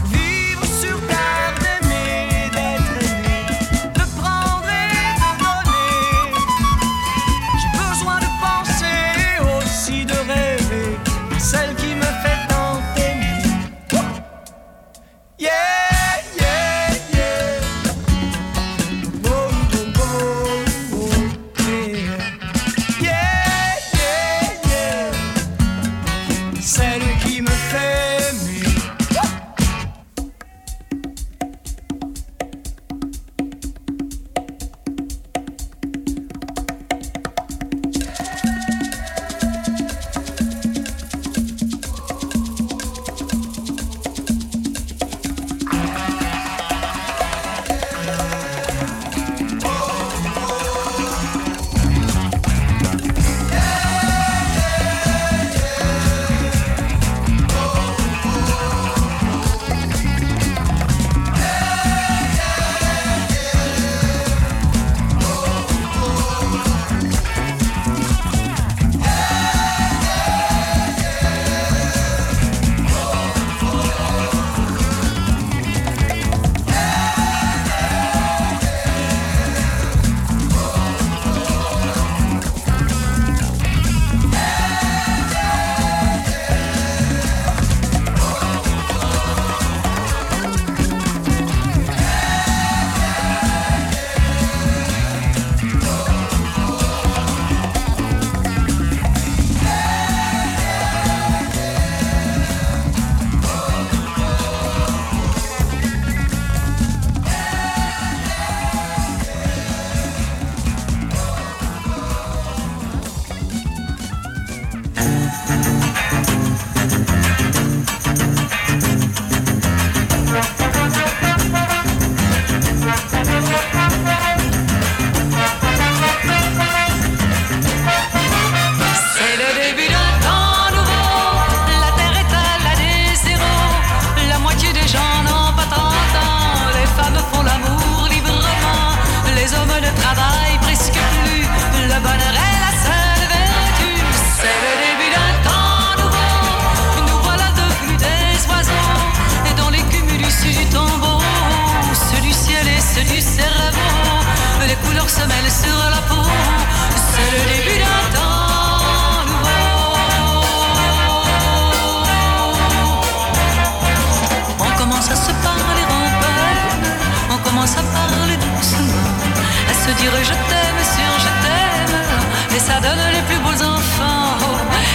je 170.11 170.35
t'aime, 170.49 170.81
sur 170.95 171.13
je 171.25 171.31
t'aime. 171.43 172.55
Et 172.55 172.59
ça 172.59 172.79
donne 172.79 173.05
les 173.13 173.23
plus 173.29 173.39
beaux 173.39 173.61
enfants. 173.63 174.37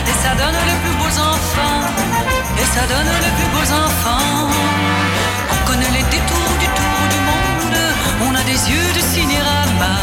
Et 0.08 0.16
ça 0.22 0.34
donne 0.40 0.60
les 0.70 0.78
plus 0.82 0.96
beaux 1.00 1.16
enfants. 1.18 1.82
Et 2.60 2.66
ça 2.74 2.82
donne 2.92 3.12
les 3.26 3.32
plus 3.38 3.50
beaux 3.54 3.70
enfants. 3.84 4.48
On 5.52 5.66
connaît 5.66 5.92
les 5.98 6.06
détours 6.14 6.54
du 6.62 6.68
tour 6.78 7.00
du 7.14 7.20
monde. 7.30 7.80
On 8.26 8.34
a 8.34 8.42
des 8.42 8.60
yeux 8.70 8.90
de 8.94 9.00
cinérama. 9.00 9.94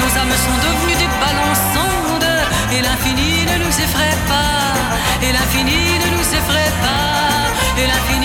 Nos 0.00 0.10
âmes 0.20 0.38
sont 0.46 0.58
devenues 0.66 0.98
des 1.02 1.10
ballons 1.22 1.56
sondes. 1.74 2.32
Et 2.72 2.80
l'infini 2.82 3.46
ne 3.50 3.64
nous 3.64 3.74
effraie 3.84 4.18
pas. 4.32 5.26
Et 5.26 5.32
l'infini 5.32 5.80
ne 6.02 6.08
nous 6.16 6.28
effraie 6.40 6.72
pas. 6.86 7.80
Et 7.80 7.86
l'infini 7.86 8.17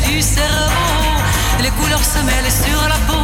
du 0.00 0.22
cerveau. 0.22 0.72
Les 1.62 1.70
couleurs 1.70 2.04
se 2.04 2.18
mêlent 2.24 2.50
sur 2.50 2.88
la 2.88 2.96
peau. 3.06 3.22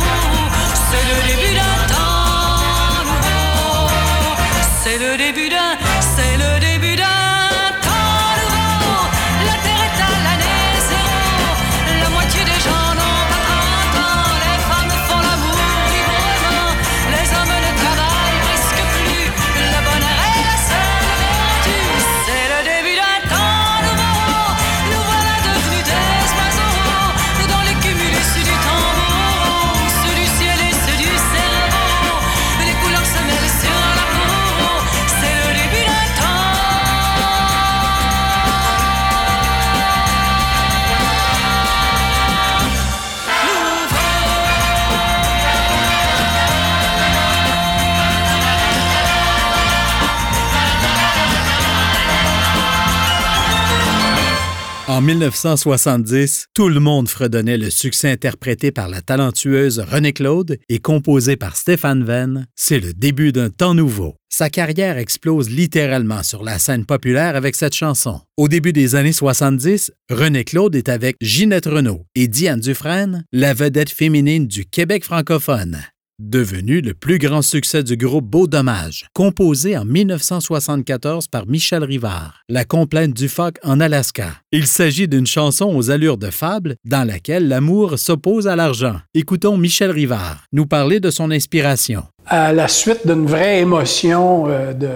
1970, 55.08 56.48
tout 56.52 56.68
le 56.68 56.80
monde 56.80 57.08
fredonnait 57.08 57.56
le 57.56 57.70
succès 57.70 58.10
interprété 58.10 58.72
par 58.72 58.90
la 58.90 59.00
talentueuse 59.00 59.78
René 59.78 60.12
Claude 60.12 60.58
et 60.68 60.80
composé 60.80 61.36
par 61.36 61.56
Stéphane 61.56 62.04
Venn. 62.04 62.46
C'est 62.54 62.78
le 62.78 62.92
début 62.92 63.32
d'un 63.32 63.48
temps 63.48 63.72
nouveau. 63.72 64.16
Sa 64.28 64.50
carrière 64.50 64.98
explose 64.98 65.48
littéralement 65.48 66.22
sur 66.22 66.44
la 66.44 66.58
scène 66.58 66.84
populaire 66.84 67.36
avec 67.36 67.56
cette 67.56 67.74
chanson. 67.74 68.20
Au 68.36 68.48
début 68.48 68.74
des 68.74 68.96
années 68.96 69.14
70, 69.14 69.92
René 70.10 70.44
Claude 70.44 70.76
est 70.76 70.90
avec 70.90 71.16
Ginette 71.22 71.64
Renault 71.64 72.04
et 72.14 72.28
Diane 72.28 72.60
Dufresne, 72.60 73.24
la 73.32 73.54
vedette 73.54 73.88
féminine 73.88 74.46
du 74.46 74.66
Québec 74.66 75.04
francophone. 75.04 75.78
Devenu 76.20 76.80
le 76.80 76.94
plus 76.94 77.18
grand 77.18 77.42
succès 77.42 77.84
du 77.84 77.96
groupe 77.96 78.24
Beau 78.24 78.48
Dommage, 78.48 79.06
composé 79.14 79.78
en 79.78 79.84
1974 79.84 81.28
par 81.28 81.46
Michel 81.46 81.84
Rivard, 81.84 82.42
La 82.48 82.64
complainte 82.64 83.14
du 83.14 83.28
phoque 83.28 83.58
en 83.62 83.78
Alaska. 83.78 84.30
Il 84.50 84.66
s'agit 84.66 85.06
d'une 85.06 85.28
chanson 85.28 85.66
aux 85.76 85.92
allures 85.92 86.16
de 86.18 86.30
fable 86.30 86.74
dans 86.84 87.06
laquelle 87.06 87.46
l'amour 87.46 88.00
s'oppose 88.00 88.48
à 88.48 88.56
l'argent. 88.56 88.96
Écoutons 89.14 89.56
Michel 89.56 89.92
Rivard 89.92 90.42
nous 90.52 90.66
parler 90.66 90.98
de 90.98 91.10
son 91.10 91.30
inspiration. 91.30 92.02
À 92.26 92.52
la 92.52 92.66
suite 92.66 93.06
d'une 93.06 93.26
vraie 93.26 93.60
émotion 93.60 94.48
euh, 94.48 94.72
de, 94.72 94.88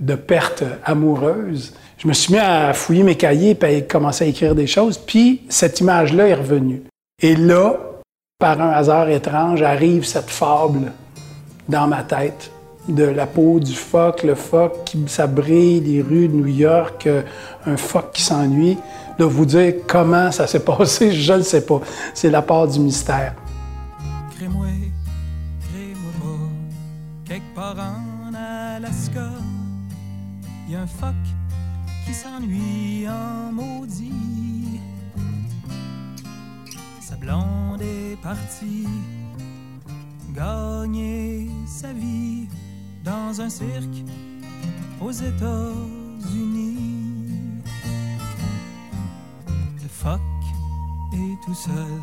de- 0.00 0.14
perte 0.14 0.64
amoureuse, 0.86 1.74
je 1.98 2.08
me 2.08 2.14
suis 2.14 2.32
mis 2.32 2.38
à 2.38 2.72
fouiller 2.72 3.02
mes 3.02 3.16
cahiers 3.16 3.54
et 3.60 3.76
à 3.76 3.80
commencer 3.82 4.24
à 4.24 4.28
écrire 4.28 4.54
des 4.54 4.66
choses. 4.66 4.96
Puis 4.96 5.42
cette 5.50 5.80
image-là 5.80 6.28
est 6.28 6.34
revenue. 6.34 6.82
Et 7.20 7.36
là, 7.36 7.78
par 8.42 8.60
un 8.60 8.70
hasard 8.70 9.08
étrange, 9.08 9.62
arrive 9.62 10.04
cette 10.04 10.28
fable 10.28 10.90
dans 11.68 11.86
ma 11.86 12.02
tête 12.02 12.50
de 12.88 13.04
la 13.04 13.28
peau 13.28 13.60
du 13.60 13.72
phoque, 13.72 14.24
le 14.24 14.34
phoque 14.34 14.82
qui 14.84 15.04
ça 15.06 15.28
brille 15.28 15.78
les 15.80 16.02
rues 16.02 16.26
de 16.26 16.34
New 16.34 16.48
York, 16.48 17.06
euh, 17.06 17.22
un 17.66 17.76
phoque 17.76 18.10
qui 18.14 18.22
s'ennuie. 18.22 18.76
De 19.16 19.24
vous 19.24 19.46
dire 19.46 19.74
comment 19.86 20.32
ça 20.32 20.48
s'est 20.48 20.64
passé, 20.72 21.12
je 21.12 21.34
ne 21.34 21.42
sais 21.42 21.64
pas. 21.64 21.80
C'est 22.14 22.30
la 22.30 22.42
part 22.42 22.66
du 22.66 22.80
mystère. 22.80 23.36
Quelque 27.24 27.54
part 27.54 27.76
en 27.78 28.34
Alaska, 28.34 29.30
y 30.68 30.74
a 30.74 30.80
un 30.80 30.86
phoque 30.88 31.28
qui 32.04 32.12
s'ennuie 32.12 33.06
en 33.08 33.52
maudit. 33.52 34.80
Sa 37.00 37.14
blonde 37.14 37.82
est 37.82 38.01
partie 38.22 38.86
gagner 40.34 41.50
sa 41.66 41.92
vie 41.92 42.48
dans 43.04 43.40
un 43.40 43.50
cirque 43.50 44.04
aux 45.00 45.10
États-Unis. 45.10 46.76
Le 49.82 49.88
phoque 49.88 50.20
est 51.12 51.44
tout 51.44 51.54
seul. 51.54 52.00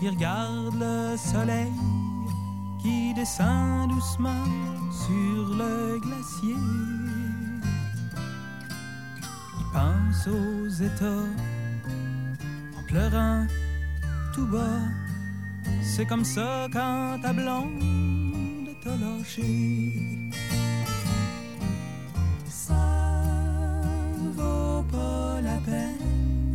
Il 0.00 0.10
regarde 0.10 0.74
le 0.78 1.16
soleil 1.16 1.72
qui 2.80 3.14
descend 3.14 3.90
doucement 3.90 4.44
sur 4.92 5.56
le 5.56 5.98
glacier. 5.98 6.56
Il 9.58 9.66
pense 9.72 10.28
aux 10.28 10.68
États 10.68 11.26
en 12.78 12.82
pleurant 12.86 13.46
C'est 15.82 16.06
comme 16.06 16.24
ça 16.24 16.68
quand 16.72 17.18
ta 17.20 17.32
blonde 17.32 18.68
t'a 18.82 18.90
lâché. 18.90 20.30
Ça 22.48 22.74
vaut 24.36 24.84
pas 24.92 25.40
la 25.40 25.58
peine 25.66 26.54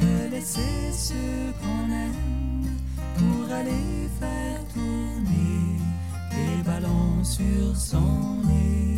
de 0.00 0.30
laisser 0.30 0.90
ceux 0.92 1.52
qu'on 1.60 1.92
aime 1.92 2.76
pour 3.18 3.52
aller 3.52 4.08
faire 4.18 4.60
tourner 4.72 5.76
les 6.32 6.62
ballons 6.62 7.22
sur 7.22 7.76
son 7.76 8.42
nez. 8.46 8.97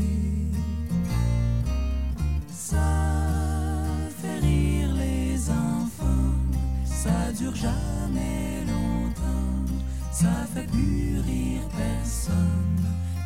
Jamais 7.55 8.65
longtemps, 8.67 9.75
ça 10.13 10.47
fait 10.55 10.67
plus 10.67 11.11
personne 11.77 12.81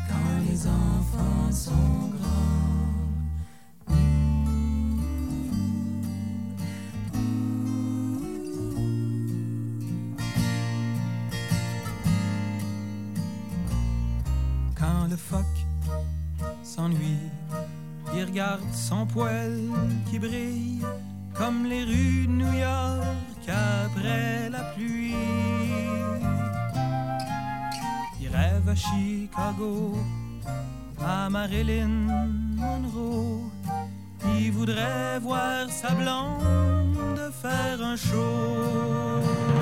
quand 0.07 0.49
les 0.49 0.67
enfants 0.67 1.51
sont 1.51 2.09
grands. 2.15 2.65
Quand 14.75 15.07
le 15.09 15.17
phoque 15.17 15.45
s'ennuie, 16.63 17.17
il 18.13 18.23
regarde 18.23 18.61
son 18.73 19.05
poil 19.05 19.59
qui 20.09 20.19
brille 20.19 20.81
comme 21.33 21.65
les 21.65 21.83
rues 21.83 22.27
de 22.27 22.31
New 22.31 22.53
York 22.53 23.34
après 23.49 24.49
la 24.49 24.63
pluie. 24.73 25.15
Il 28.21 28.27
rêve 28.27 28.67
à 28.69 28.75
Chicago, 28.75 29.97
à 30.99 31.29
Marilyn 31.29 32.07
Monroe. 32.57 33.51
Il 34.39 34.51
voudrait 34.51 35.19
voir 35.19 35.69
sa 35.69 35.91
blonde 35.91 37.31
faire 37.41 37.81
un 37.81 37.95
show. 37.95 39.54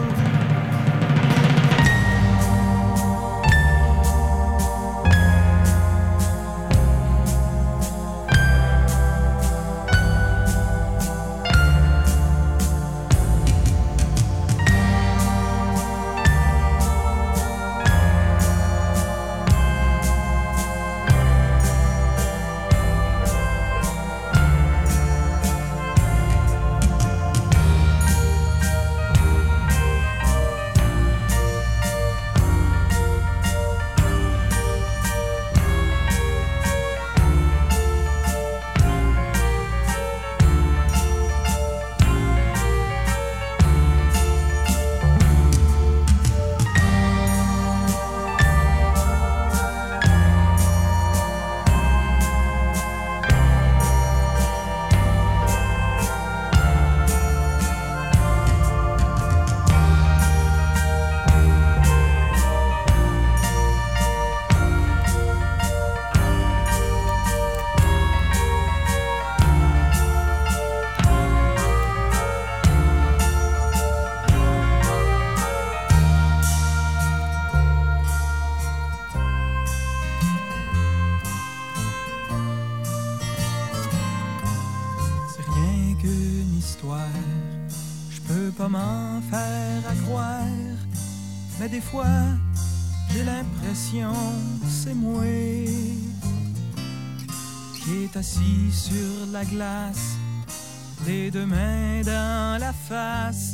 les 101.05 101.29
deux 101.29 101.45
mains 101.45 102.01
dans 102.03 102.59
la 102.59 102.73
face. 102.73 103.52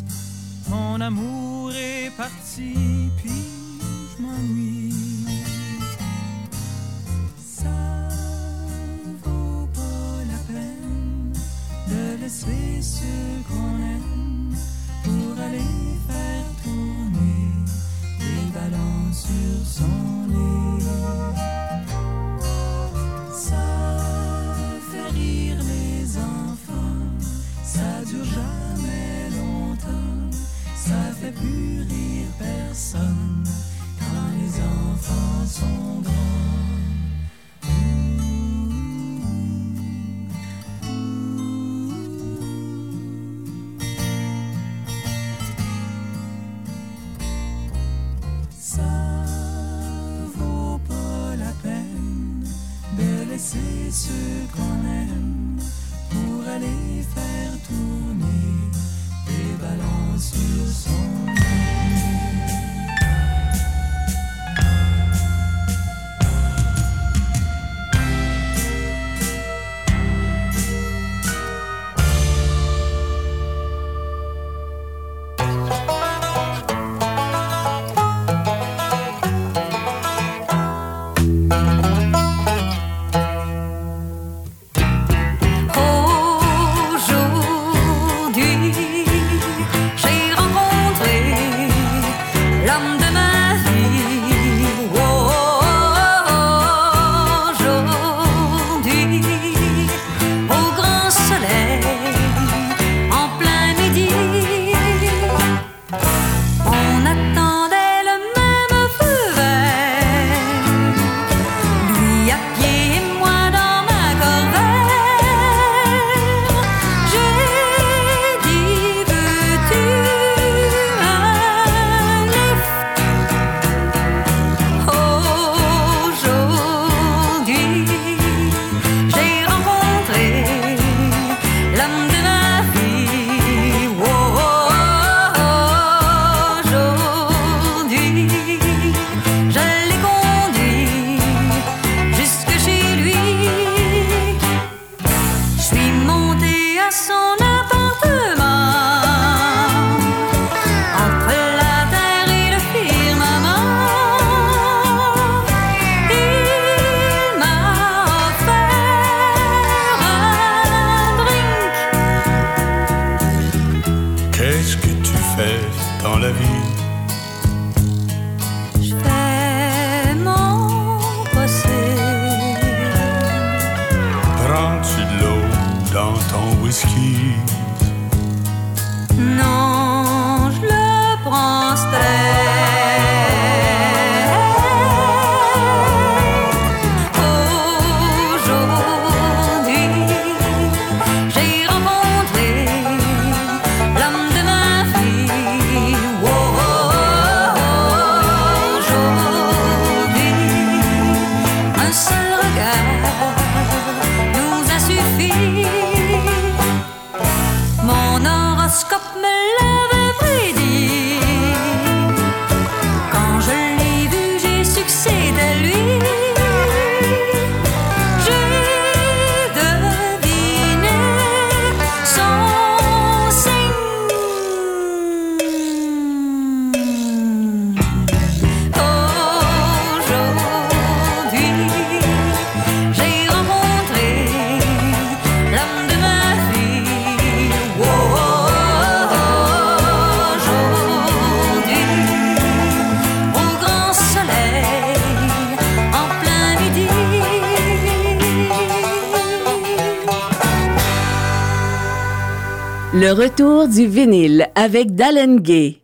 Le 253.09 253.15
retour 253.15 253.67
du 253.67 253.87
vinyle 253.87 254.49
avec 254.53 254.93
D'Alen 254.93 255.39
Gay. 255.39 255.77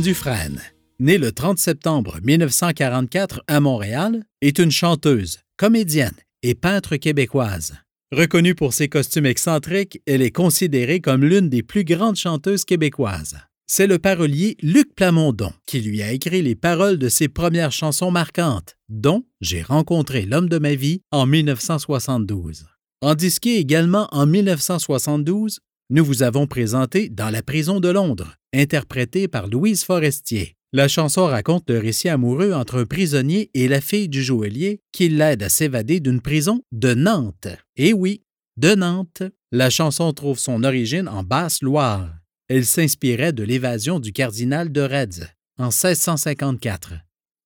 Dufresne, 0.00 0.60
née 1.00 1.18
le 1.18 1.32
30 1.32 1.58
septembre 1.58 2.18
1944 2.22 3.42
à 3.46 3.60
Montréal, 3.60 4.24
est 4.40 4.58
une 4.58 4.70
chanteuse, 4.70 5.40
comédienne 5.58 6.14
et 6.42 6.54
peintre 6.54 6.96
québécoise. 6.96 7.74
Reconnue 8.10 8.54
pour 8.54 8.72
ses 8.72 8.88
costumes 8.88 9.26
excentriques, 9.26 10.00
elle 10.06 10.22
est 10.22 10.30
considérée 10.30 11.00
comme 11.00 11.24
l'une 11.24 11.50
des 11.50 11.62
plus 11.62 11.84
grandes 11.84 12.16
chanteuses 12.16 12.64
québécoises. 12.64 13.36
C'est 13.66 13.86
le 13.86 13.98
parolier 13.98 14.56
Luc 14.62 14.94
Plamondon 14.94 15.52
qui 15.66 15.80
lui 15.80 16.02
a 16.02 16.12
écrit 16.12 16.40
les 16.42 16.54
paroles 16.54 16.98
de 16.98 17.08
ses 17.08 17.28
premières 17.28 17.72
chansons 17.72 18.10
marquantes, 18.10 18.76
dont 18.88 19.24
J'ai 19.40 19.62
rencontré 19.62 20.22
l'homme 20.22 20.48
de 20.48 20.58
ma 20.58 20.74
vie 20.74 21.02
en 21.10 21.26
1972. 21.26 22.64
En 23.02 23.14
disqué 23.14 23.58
également 23.58 24.08
en 24.12 24.26
1972, 24.26 25.58
nous 25.92 26.06
vous 26.06 26.22
avons 26.22 26.46
présenté 26.46 27.10
Dans 27.10 27.28
la 27.28 27.42
prison 27.42 27.78
de 27.78 27.90
Londres, 27.90 28.36
interprété 28.54 29.28
par 29.28 29.46
Louise 29.46 29.84
Forestier. 29.84 30.56
La 30.72 30.88
chanson 30.88 31.26
raconte 31.26 31.68
le 31.68 31.78
récit 31.78 32.08
amoureux 32.08 32.54
entre 32.54 32.80
un 32.80 32.86
prisonnier 32.86 33.50
et 33.52 33.68
la 33.68 33.82
fille 33.82 34.08
du 34.08 34.22
joaillier 34.22 34.80
qui 34.90 35.10
l'aide 35.10 35.42
à 35.42 35.50
s'évader 35.50 36.00
d'une 36.00 36.22
prison 36.22 36.62
de 36.72 36.94
Nantes. 36.94 37.48
Et 37.76 37.92
oui, 37.92 38.22
de 38.56 38.74
Nantes. 38.74 39.22
La 39.50 39.68
chanson 39.68 40.10
trouve 40.14 40.38
son 40.38 40.64
origine 40.64 41.08
en 41.08 41.24
Basse-Loire. 41.24 42.08
Elle 42.48 42.64
s'inspirait 42.64 43.34
de 43.34 43.42
l'évasion 43.42 44.00
du 44.00 44.12
cardinal 44.12 44.72
de 44.72 44.80
Retz 44.80 45.20
en 45.58 45.66
1654. 45.66 46.94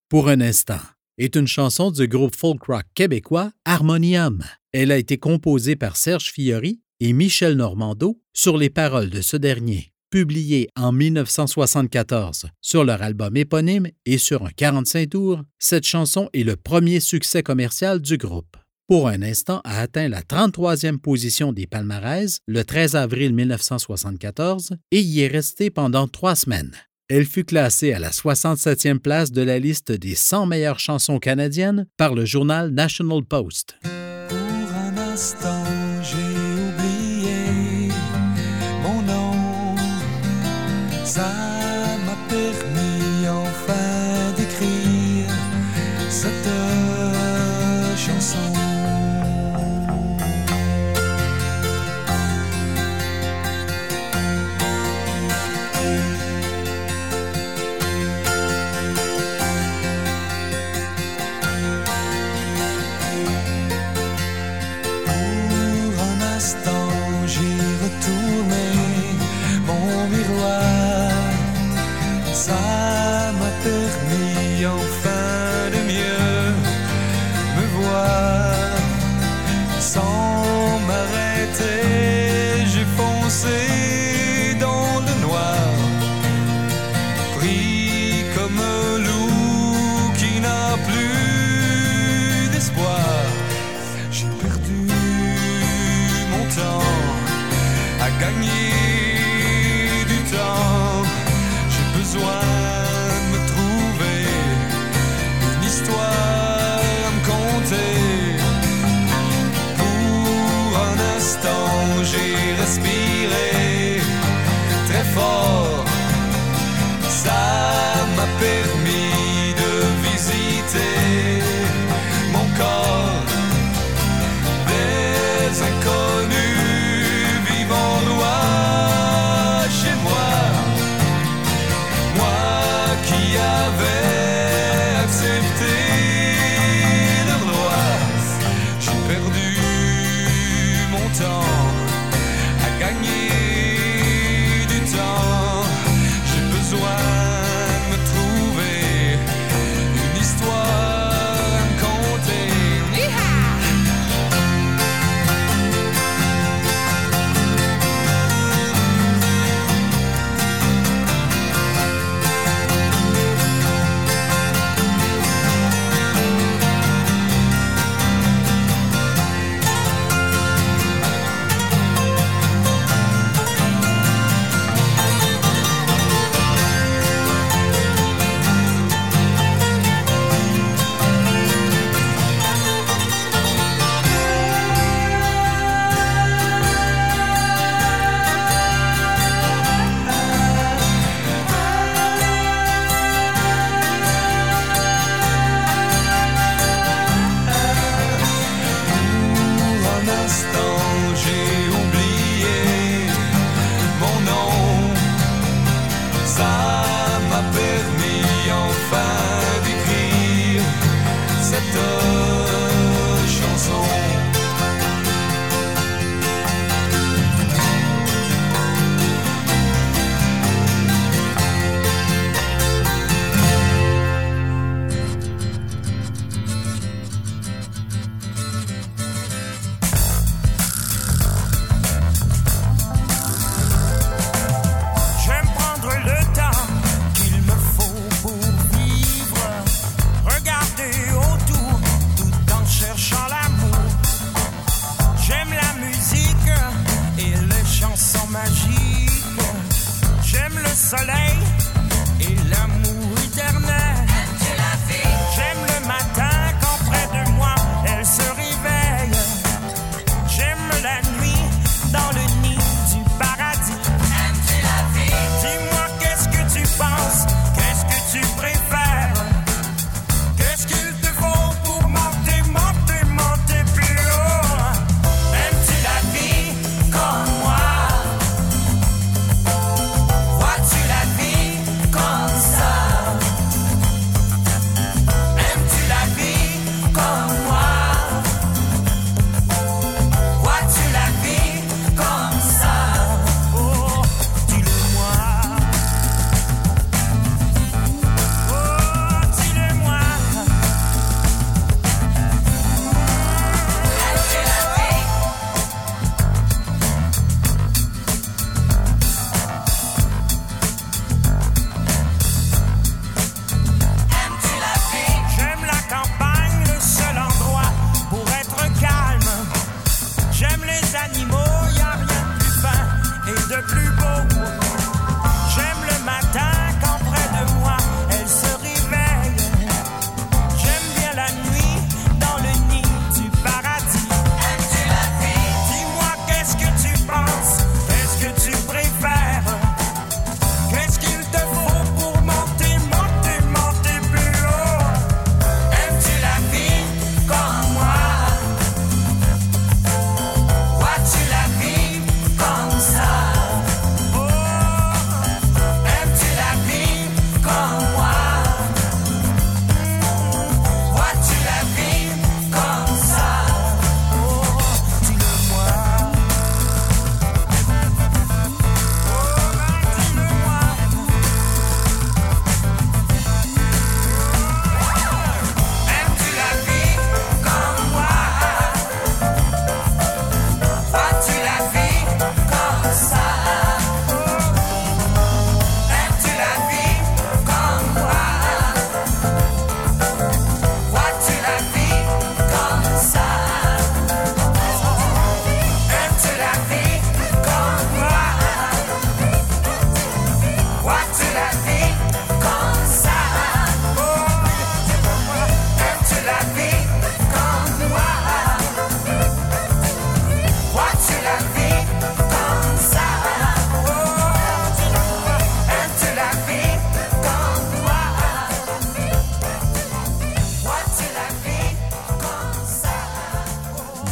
Pour 0.09 0.28
un 0.28 0.40
instant 0.40 0.78
est 1.18 1.34
une 1.34 1.49
chanson 1.49 1.90
du 1.90 2.07
groupe 2.07 2.36
folk 2.36 2.62
rock 2.62 2.84
québécois 2.94 3.51
Harmonium. 3.64 4.44
Elle 4.70 4.92
a 4.92 4.99
été 4.99 5.18
composée 5.18 5.74
par 5.74 5.97
Serge 5.97 6.30
Fiori 6.30 6.80
et 7.01 7.12
Michel 7.12 7.55
Normando 7.55 8.20
sur 8.32 8.57
les 8.57 8.70
paroles 8.70 9.11
de 9.11 9.20
ce 9.20 9.36
dernier. 9.36 9.92
Publiée 10.11 10.68
en 10.76 10.92
1974 10.92 12.47
sur 12.61 12.84
leur 12.84 13.03
album 13.03 13.36
éponyme 13.36 13.88
et 14.05 14.18
sur 14.18 14.44
un 14.47 14.51
45 14.51 15.11
tours, 15.11 15.42
cette 15.59 15.86
chanson 15.86 16.30
est 16.32 16.44
le 16.44 16.57
premier 16.57 17.01
succès 17.01 17.42
commercial 17.42 18.01
du 18.01 18.16
groupe. 18.16 18.57
Pour 18.88 19.09
un 19.09 19.20
instant, 19.22 19.61
a 19.64 19.80
atteint 19.80 20.09
la 20.09 20.22
33e 20.22 20.99
position 20.99 21.53
des 21.53 21.66
palmarès 21.66 22.38
le 22.47 22.64
13 22.64 22.94
avril 22.94 23.34
1974 23.34 24.76
et 24.92 25.01
y 25.01 25.22
est 25.22 25.26
restée 25.26 25.70
pendant 25.70 26.07
trois 26.07 26.36
semaines. 26.36 26.72
Elle 27.09 27.26
fut 27.26 27.44
classée 27.44 27.92
à 27.92 27.99
la 27.99 28.11
67e 28.11 28.99
place 28.99 29.32
de 29.32 29.42
la 29.42 29.59
liste 29.59 29.90
des 29.92 30.14
100 30.14 30.47
meilleures 30.47 30.78
chansons 30.78 31.18
canadiennes 31.18 31.86
par 31.97 32.14
le 32.14 32.24
journal 32.24 32.70
National 32.70 33.24
Post. 33.24 33.76
Pour 33.82 34.72
un 34.74 34.97
instant, 35.12 35.76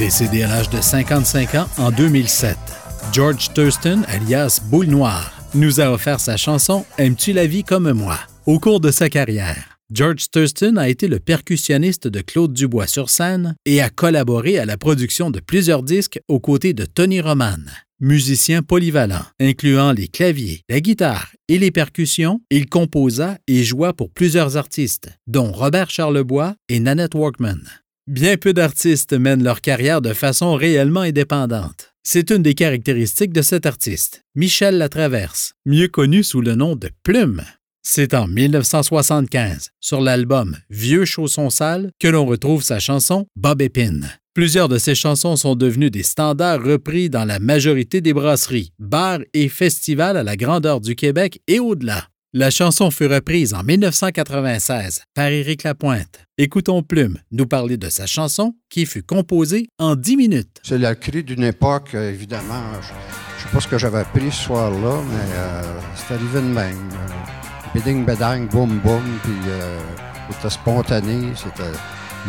Décédé 0.04 0.42
à 0.42 0.48
l'âge 0.48 0.68
de 0.68 0.82
55 0.82 1.54
ans 1.54 1.66
en 1.78 1.90
2007, 1.90 2.58
George 3.10 3.54
Thurston, 3.54 4.02
alias 4.06 4.60
Boule 4.62 4.88
Noire, 4.88 5.32
nous 5.54 5.80
a 5.80 5.90
offert 5.90 6.20
sa 6.20 6.36
chanson 6.36 6.84
Aimes-tu 6.98 7.32
la 7.32 7.46
vie 7.46 7.64
comme 7.64 7.90
moi? 7.92 8.18
Au 8.44 8.58
cours 8.58 8.80
de 8.80 8.90
sa 8.90 9.08
carrière, 9.08 9.78
George 9.90 10.28
Thurston 10.30 10.76
a 10.76 10.90
été 10.90 11.08
le 11.08 11.20
percussionniste 11.20 12.06
de 12.06 12.20
Claude 12.20 12.52
Dubois 12.52 12.86
sur 12.86 13.08
scène 13.08 13.56
et 13.64 13.80
a 13.80 13.88
collaboré 13.88 14.58
à 14.58 14.66
la 14.66 14.76
production 14.76 15.30
de 15.30 15.40
plusieurs 15.40 15.82
disques 15.82 16.20
aux 16.28 16.38
côtés 16.38 16.74
de 16.74 16.84
Tony 16.84 17.22
Roman. 17.22 17.56
Musicien 17.98 18.60
polyvalent, 18.60 19.24
incluant 19.40 19.92
les 19.92 20.08
claviers, 20.08 20.60
la 20.68 20.82
guitare 20.82 21.28
et 21.48 21.58
les 21.58 21.70
percussions, 21.70 22.42
il 22.50 22.66
composa 22.66 23.38
et 23.48 23.64
joua 23.64 23.94
pour 23.94 24.10
plusieurs 24.10 24.58
artistes, 24.58 25.08
dont 25.26 25.50
Robert 25.50 25.88
Charlebois 25.88 26.56
et 26.68 26.78
Nanette 26.78 27.14
Workman. 27.14 27.62
Bien 28.06 28.36
peu 28.36 28.52
d'artistes 28.52 29.14
mènent 29.14 29.42
leur 29.42 29.62
carrière 29.62 30.02
de 30.02 30.12
façon 30.12 30.54
réellement 30.54 31.00
indépendante. 31.00 31.94
C'est 32.02 32.30
une 32.30 32.42
des 32.42 32.52
caractéristiques 32.52 33.32
de 33.32 33.40
cet 33.40 33.64
artiste, 33.64 34.24
Michel 34.34 34.76
Latraverse, 34.76 35.54
mieux 35.64 35.88
connu 35.88 36.22
sous 36.22 36.42
le 36.42 36.54
nom 36.54 36.76
de 36.76 36.90
Plume. 37.02 37.42
C'est 37.82 38.12
en 38.12 38.26
1975, 38.26 39.70
sur 39.80 40.02
l'album 40.02 40.58
Vieux 40.68 41.06
chaussons 41.06 41.48
sales, 41.48 41.92
que 41.98 42.08
l'on 42.08 42.26
retrouve 42.26 42.62
sa 42.62 42.78
chanson 42.78 43.26
Bob 43.36 43.62
Épine. 43.62 44.10
Plusieurs 44.34 44.68
de 44.68 44.76
ses 44.76 44.94
chansons 44.94 45.36
sont 45.36 45.54
devenues 45.54 45.90
des 45.90 46.02
standards 46.02 46.62
repris 46.62 47.08
dans 47.08 47.24
la 47.24 47.38
majorité 47.38 48.02
des 48.02 48.12
brasseries, 48.12 48.72
bars 48.78 49.20
et 49.32 49.48
festivals 49.48 50.18
à 50.18 50.22
la 50.22 50.36
grandeur 50.36 50.82
du 50.82 50.94
Québec 50.94 51.40
et 51.46 51.58
au-delà. 51.58 52.08
La 52.36 52.50
chanson 52.50 52.90
fut 52.90 53.06
reprise 53.06 53.54
en 53.54 53.62
1996 53.62 55.04
par 55.14 55.26
Éric 55.26 55.62
Lapointe. 55.62 56.24
Écoutons 56.36 56.82
Plume 56.82 57.16
nous 57.30 57.46
parler 57.46 57.76
de 57.76 57.88
sa 57.88 58.06
chanson 58.06 58.56
qui 58.68 58.86
fut 58.86 59.04
composée 59.04 59.68
en 59.78 59.94
10 59.94 60.16
minutes. 60.16 60.60
C'est 60.64 60.78
la 60.78 60.96
cri 60.96 61.22
d'une 61.22 61.44
époque, 61.44 61.94
évidemment. 61.94 62.72
Je 62.82 62.88
ne 62.88 63.38
sais 63.38 63.48
pas 63.52 63.60
ce 63.60 63.68
que 63.68 63.78
j'avais 63.78 64.00
appris 64.00 64.32
ce 64.32 64.46
soir-là, 64.46 65.00
mais 65.08 65.32
euh, 65.36 65.62
c'est 65.94 66.14
arrivé 66.14 66.40
de 66.40 66.46
même. 66.46 66.90
Euh, 66.94 67.72
Bidding, 67.72 68.04
bedang, 68.04 68.48
boum, 68.48 68.80
boum, 68.80 69.04
puis 69.22 69.32
euh, 69.46 69.78
c'était 70.32 70.50
spontané, 70.50 71.34
c'était 71.36 71.70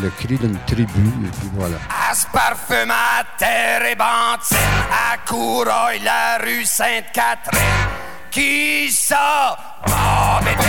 le 0.04 0.12
cri 0.12 0.38
d'une 0.38 0.60
tribu, 0.68 1.08
et 1.26 1.32
puis 1.40 1.50
voilà. 1.56 1.78
À 1.90 2.14
se 2.14 2.28
parfume 2.28 2.92
à 2.92 3.24
terre 3.40 3.84
et 3.92 3.96
bantine, 3.96 4.56
à 4.92 5.18
Coureuil, 5.28 6.00
la 6.04 6.38
rue 6.46 6.64
Sainte-Catherine. 6.64 8.05
Qui 8.36 8.92
ça? 8.92 9.56
Bob 9.88 10.42
Épine. 10.42 10.68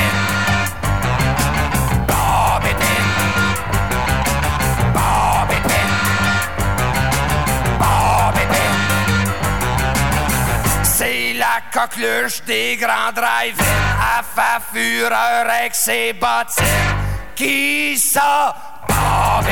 Bob 2.07 2.63
Épine. 2.65 3.17
C'est 10.85 11.33
la 11.35 11.61
coqueluche 11.73 12.41
des 12.45 12.77
grands 12.77 13.11
drive-in, 13.13 13.65
à 14.01 14.23
fa 14.23 14.61
fureur 14.73 15.51
avec 15.51 15.75
ses 15.75 16.13
bottines. 16.13 16.65
Qui 17.35 17.99
ça? 17.99 18.55
Bob 18.89 19.45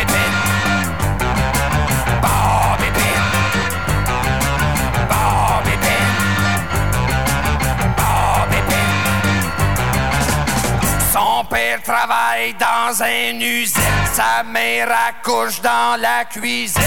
Son 11.44 11.50
père 11.50 11.82
travaille 11.82 12.54
dans 12.54 13.02
une 13.04 13.42
usine, 13.42 14.06
sa 14.12 14.42
mère 14.44 14.88
accouche 15.08 15.60
dans 15.60 16.00
la 16.00 16.24
cuisine. 16.24 16.82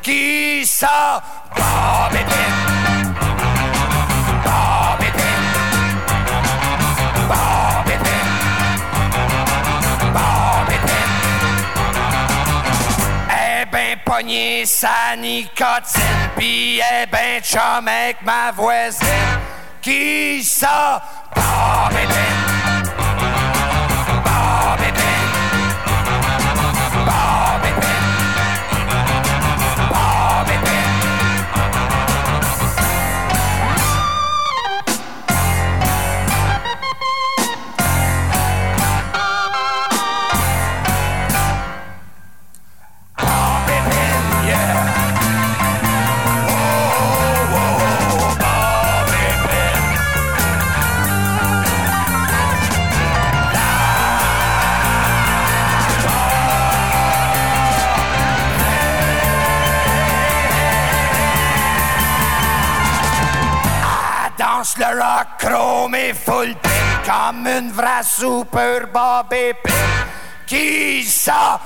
Qui 0.00 0.64
ça? 0.64 1.22
Bob 1.54 2.14
Épine. 2.14 3.14
Bob 4.44 5.00
Épine. 5.00 5.52
Bob 7.28 7.88
Épine. 7.88 8.32
Bob 10.12 10.68
Épine. 10.68 11.16
Eh 13.30 13.66
ben 13.70 13.98
pogné 14.04 14.64
sa 14.64 15.16
nicotine, 15.18 16.30
pis 16.38 16.80
eh 16.80 17.06
ben 17.06 17.42
chum 17.42 17.88
avec 17.88 18.22
ma 18.22 18.52
voisine. 18.52 19.38
Qui 19.82 20.42
ça? 20.44 21.02
Bob. 21.34 21.42
Bob 21.92 22.51
Le 64.62 64.84
rock 64.84 65.26
chrome 65.40 65.94
et 65.96 66.14
full 66.14 66.54
pin 66.54 66.70
comme 67.04 67.48
une 67.48 67.72
vraie 67.72 68.04
super 68.04 68.86
Bob 68.92 69.32
Épine. 69.32 69.74
Qui 70.46 71.02
ça? 71.02 71.60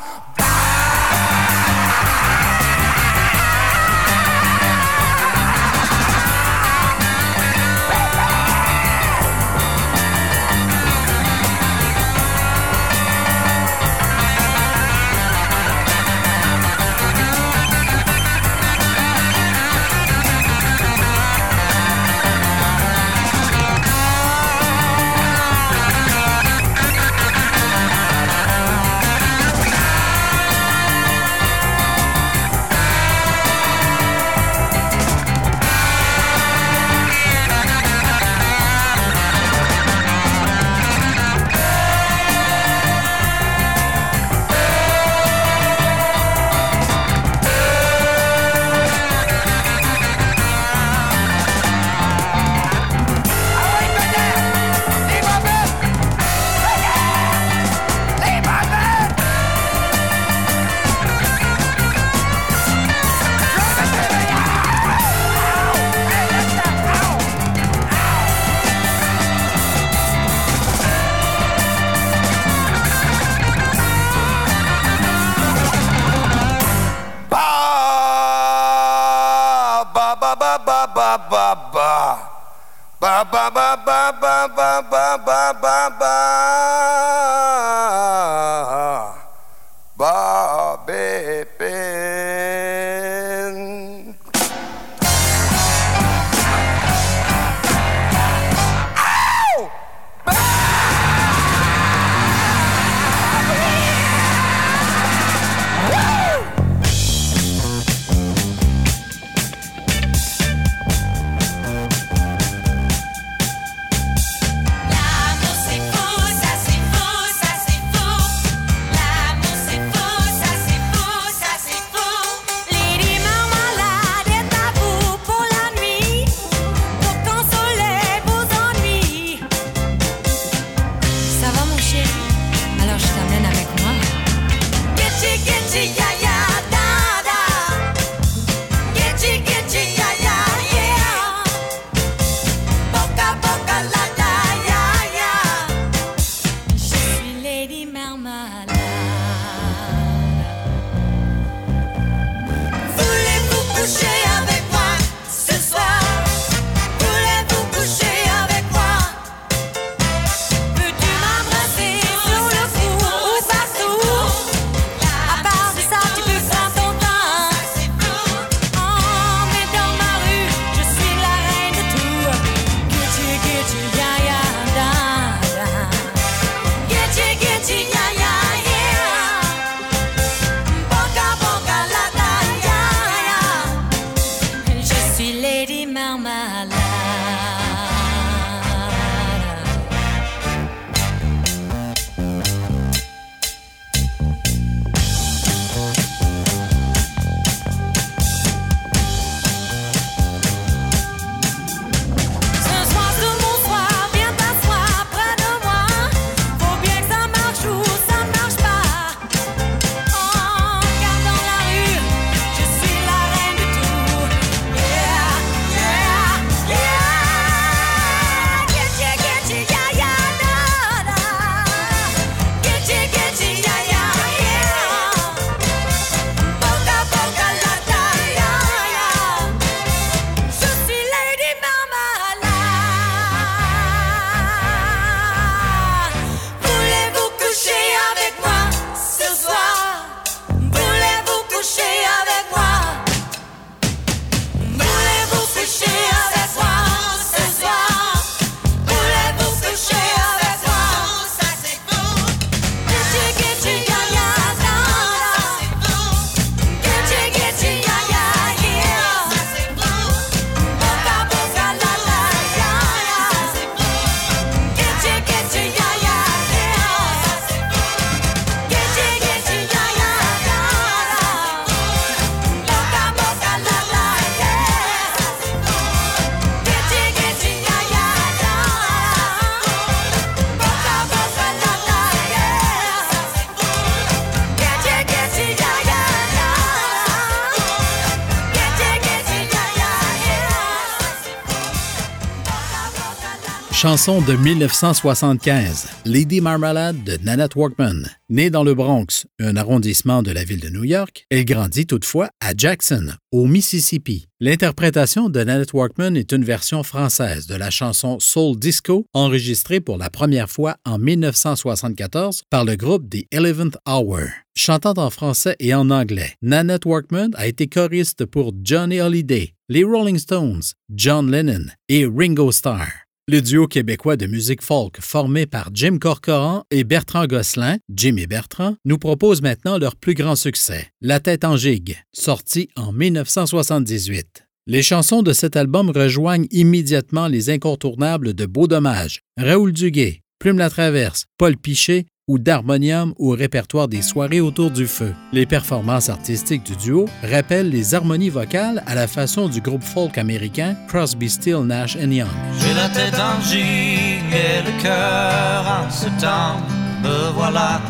Chanson 293.87 294.20
de 294.20 294.32
1975, 294.32 295.87
Lady 296.07 296.41
Marmalade 296.41 297.05
de 297.05 297.18
Nanette 297.22 297.55
Workman. 297.55 298.11
Née 298.28 298.51
dans 298.51 298.64
le 298.64 298.74
Bronx, 298.74 299.28
un 299.39 299.57
arrondissement 299.57 300.24
de 300.24 300.32
la 300.32 300.43
ville 300.43 300.59
de 300.59 300.70
New 300.70 300.82
York, 300.82 301.24
elle 301.30 301.45
grandit 301.45 301.87
toutefois 301.87 302.28
à 302.41 302.51
Jackson, 302.57 303.12
au 303.30 303.47
Mississippi. 303.47 304.26
L'interprétation 304.41 305.28
de 305.28 305.45
Nanette 305.45 305.72
Workman 305.72 306.16
est 306.16 306.32
une 306.32 306.43
version 306.43 306.82
française 306.82 307.47
de 307.47 307.55
la 307.55 307.70
chanson 307.70 308.18
Soul 308.18 308.59
Disco, 308.59 309.07
enregistrée 309.14 309.78
pour 309.78 309.99
la 309.99 310.11
première 310.11 310.51
fois 310.51 310.78
en 310.84 310.99
1974 310.99 312.43
par 312.51 312.64
le 312.64 312.74
groupe 312.74 313.09
The 313.09 313.24
Eleventh 313.30 313.78
Hour. 313.89 314.22
Chantant 314.57 314.95
en 314.97 315.11
français 315.11 315.55
et 315.61 315.74
en 315.74 315.91
anglais, 315.91 316.34
Nanette 316.43 316.87
Workman 316.87 317.30
a 317.37 317.47
été 317.47 317.68
choriste 317.68 318.24
pour 318.24 318.53
Johnny 318.64 318.99
Hallyday, 318.99 319.55
les 319.68 319.84
Rolling 319.84 320.18
Stones, 320.18 320.62
John 320.93 321.30
Lennon 321.30 321.66
et 321.89 322.05
Ringo 322.05 322.51
Starr. 322.51 323.05
Le 323.28 323.42
duo 323.42 323.66
québécois 323.66 324.16
de 324.16 324.28
musique 324.28 324.62
folk 324.62 325.00
formé 325.00 325.46
par 325.46 325.70
Jim 325.74 325.98
Corcoran 325.98 326.62
et 326.70 326.84
Bertrand 326.84 327.26
Gosselin, 327.26 327.78
Jim 327.92 328.14
et 328.18 328.28
Bertrand, 328.28 328.76
nous 328.84 328.98
propose 328.98 329.42
maintenant 329.42 329.78
leur 329.78 329.96
plus 329.96 330.14
grand 330.14 330.36
succès, 330.36 330.92
La 331.00 331.18
tête 331.18 331.42
en 331.42 331.56
gigue, 331.56 331.96
sorti 332.12 332.68
en 332.76 332.92
1978. 332.92 334.46
Les 334.68 334.80
chansons 334.80 335.24
de 335.24 335.32
cet 335.32 335.56
album 335.56 335.90
rejoignent 335.90 336.46
immédiatement 336.52 337.26
les 337.26 337.50
incontournables 337.50 338.32
de 338.32 338.46
Beau 338.46 338.68
Dommage, 338.68 339.22
Raoul 339.36 339.72
Duguay, 339.72 340.22
Plume 340.38 340.58
la 340.58 340.70
Traverse, 340.70 341.24
Paul 341.36 341.56
Pichet 341.56 342.06
ou 342.28 342.40
d'harmonium 342.40 343.14
au 343.18 343.30
répertoire 343.30 343.86
des 343.86 344.02
soirées 344.02 344.40
autour 344.40 344.72
du 344.72 344.88
feu. 344.88 345.14
Les 345.32 345.46
performances 345.46 346.08
artistiques 346.08 346.64
du 346.64 346.74
duo 346.74 347.06
rappellent 347.22 347.70
les 347.70 347.94
harmonies 347.94 348.30
vocales 348.30 348.82
à 348.84 348.96
la 348.96 349.06
façon 349.06 349.48
du 349.48 349.60
groupe 349.60 349.84
folk 349.84 350.18
américain 350.18 350.74
Crosby, 350.88 351.30
Still, 351.30 351.60
Nash 351.60 351.94
Young. 351.94 352.26
J'ai 352.58 352.74
la 352.74 352.88
tête 352.88 353.14
en 353.14 353.40
gigue 353.40 354.32
et 354.32 354.62
le 354.64 354.82
cœur 354.82 355.64
en 355.66 355.88
septembre. 355.88 356.66
Me 357.04 357.30
voilà 357.32 357.80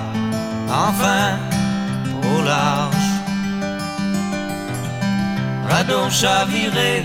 enfin 0.69 1.39
au 2.23 2.43
large. 2.45 2.95
Radeau 5.67 6.11
chaviré, 6.11 7.05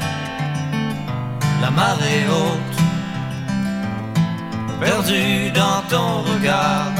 la 1.61 1.71
marée 1.71 2.25
haute, 2.29 2.79
perdu 4.81 5.49
dans 5.51 5.81
ton 5.89 6.23
regard. 6.23 6.91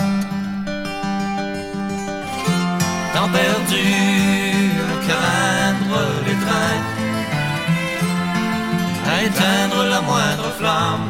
Tant 3.14 3.30
perdu 3.30 3.88
à 4.90 5.08
craindre 5.08 6.02
les 6.26 6.38
trains 6.46 7.02
à 9.12 9.24
éteindre 9.24 9.84
la 9.86 10.02
moindre 10.02 10.50
flamme. 10.60 11.10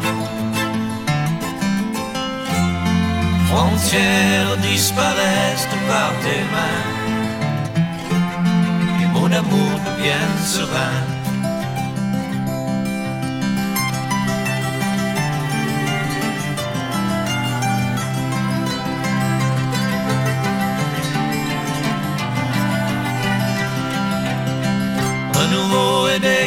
Frontières 3.50 4.58
disparaissent 4.58 5.68
par 5.88 6.12
tes 6.24 6.44
mains, 6.54 6.88
et 9.02 9.08
mon 9.14 9.32
amour 9.32 9.74
devienne 9.86 10.38
serein. 10.46 11.11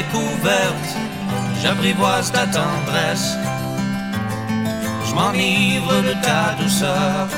Découverte 0.04 0.96
j'apprivoise 1.62 2.30
ta 2.32 2.46
tendresse. 2.46 3.36
Je 5.06 5.14
m'enivre 5.14 5.94
de 6.08 6.14
ta 6.22 6.54
douceur. 6.60 7.28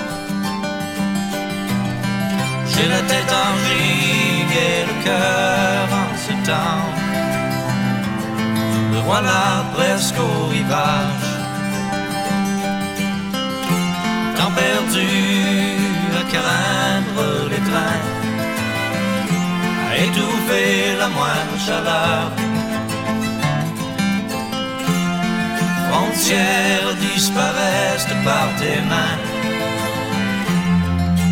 J'ai 2.70 2.88
la 2.88 3.02
tête 3.10 3.32
en 3.44 3.52
gigue 3.66 4.58
et 4.70 4.80
le 4.88 5.04
cœur 5.04 5.88
en 6.02 6.10
ce 6.24 6.32
temps. 6.48 6.88
Me 8.92 9.00
voilà 9.08 9.64
presque 9.74 10.18
au 10.18 10.46
rivage. 10.46 11.28
Temps 14.36 14.54
perdu 14.64 15.08
à 16.20 16.22
craindre 16.32 17.48
les 17.50 17.62
trains, 17.70 18.04
à 19.90 19.96
étouffer 20.06 20.96
la 20.98 21.08
moindre 21.08 21.56
chaleur. 21.66 22.55
Frontières 25.96 26.94
disparaissent 27.00 28.14
par 28.24 28.48
tes 28.60 28.80
mains. 28.90 29.18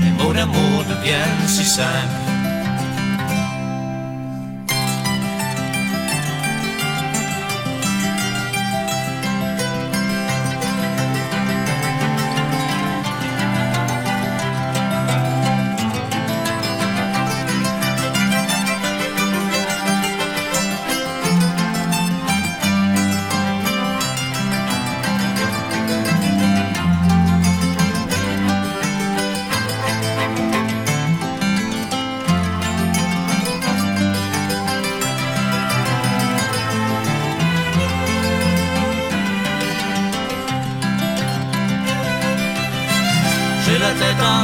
Les 0.03 0.13
mots 0.13 0.33
d'amour 0.33 0.85
deviennent 0.89 1.49
si 1.49 1.65
simples. 1.65 2.24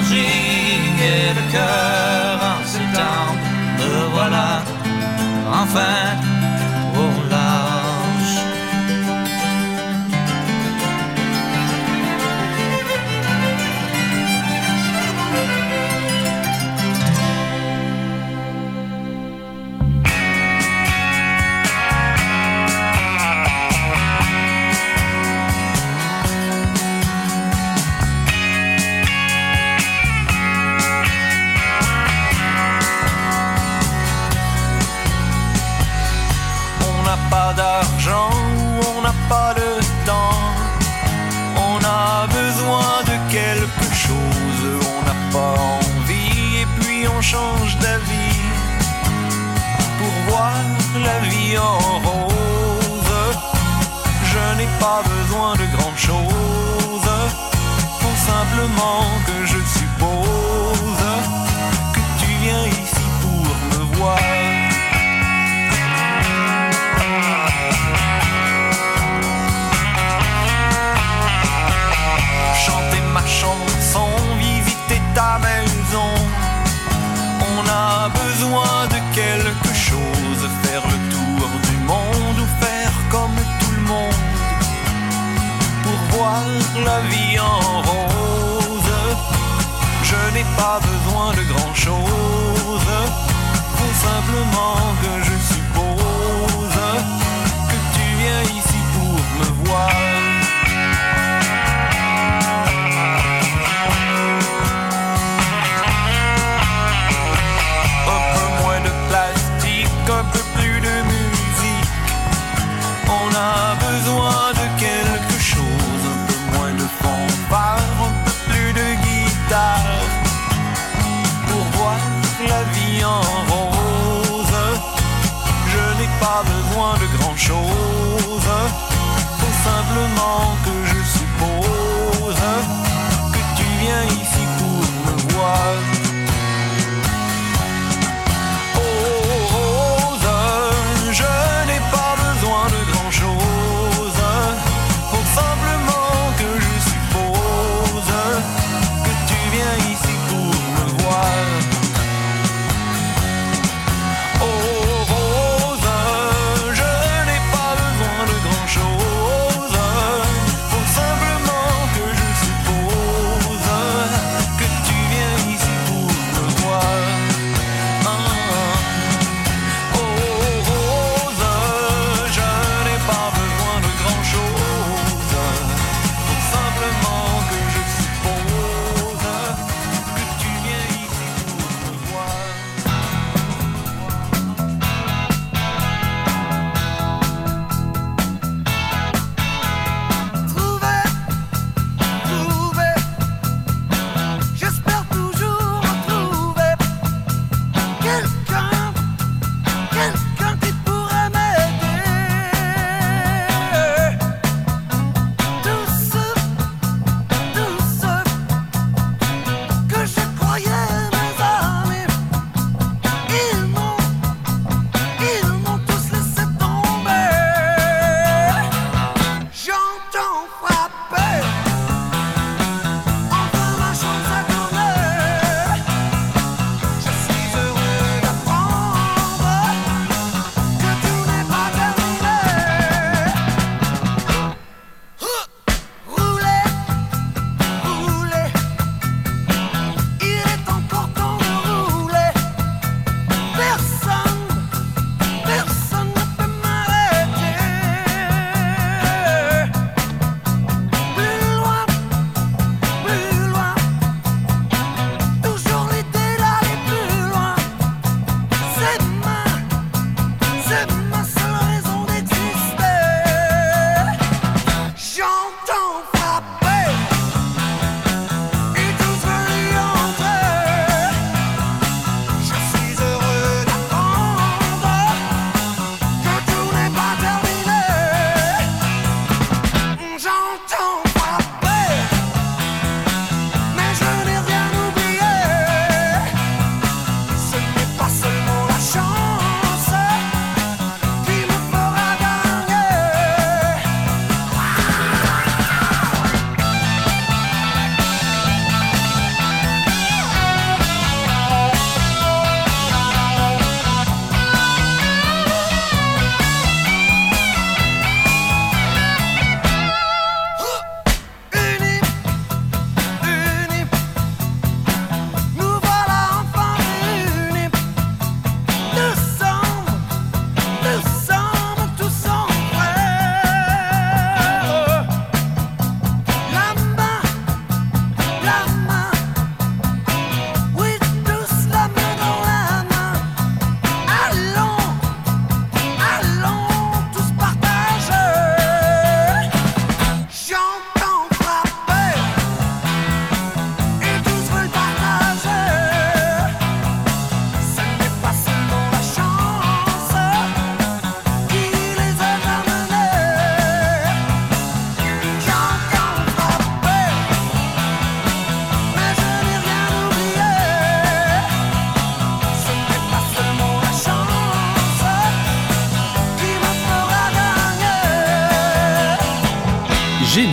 Gigue 0.08 1.02
et 1.14 1.34
le 1.38 1.52
cœur 1.52 2.38
en 2.52 2.66
septembre. 2.66 3.40
Me 3.78 4.10
voilà 4.14 4.62
enfin 5.52 6.39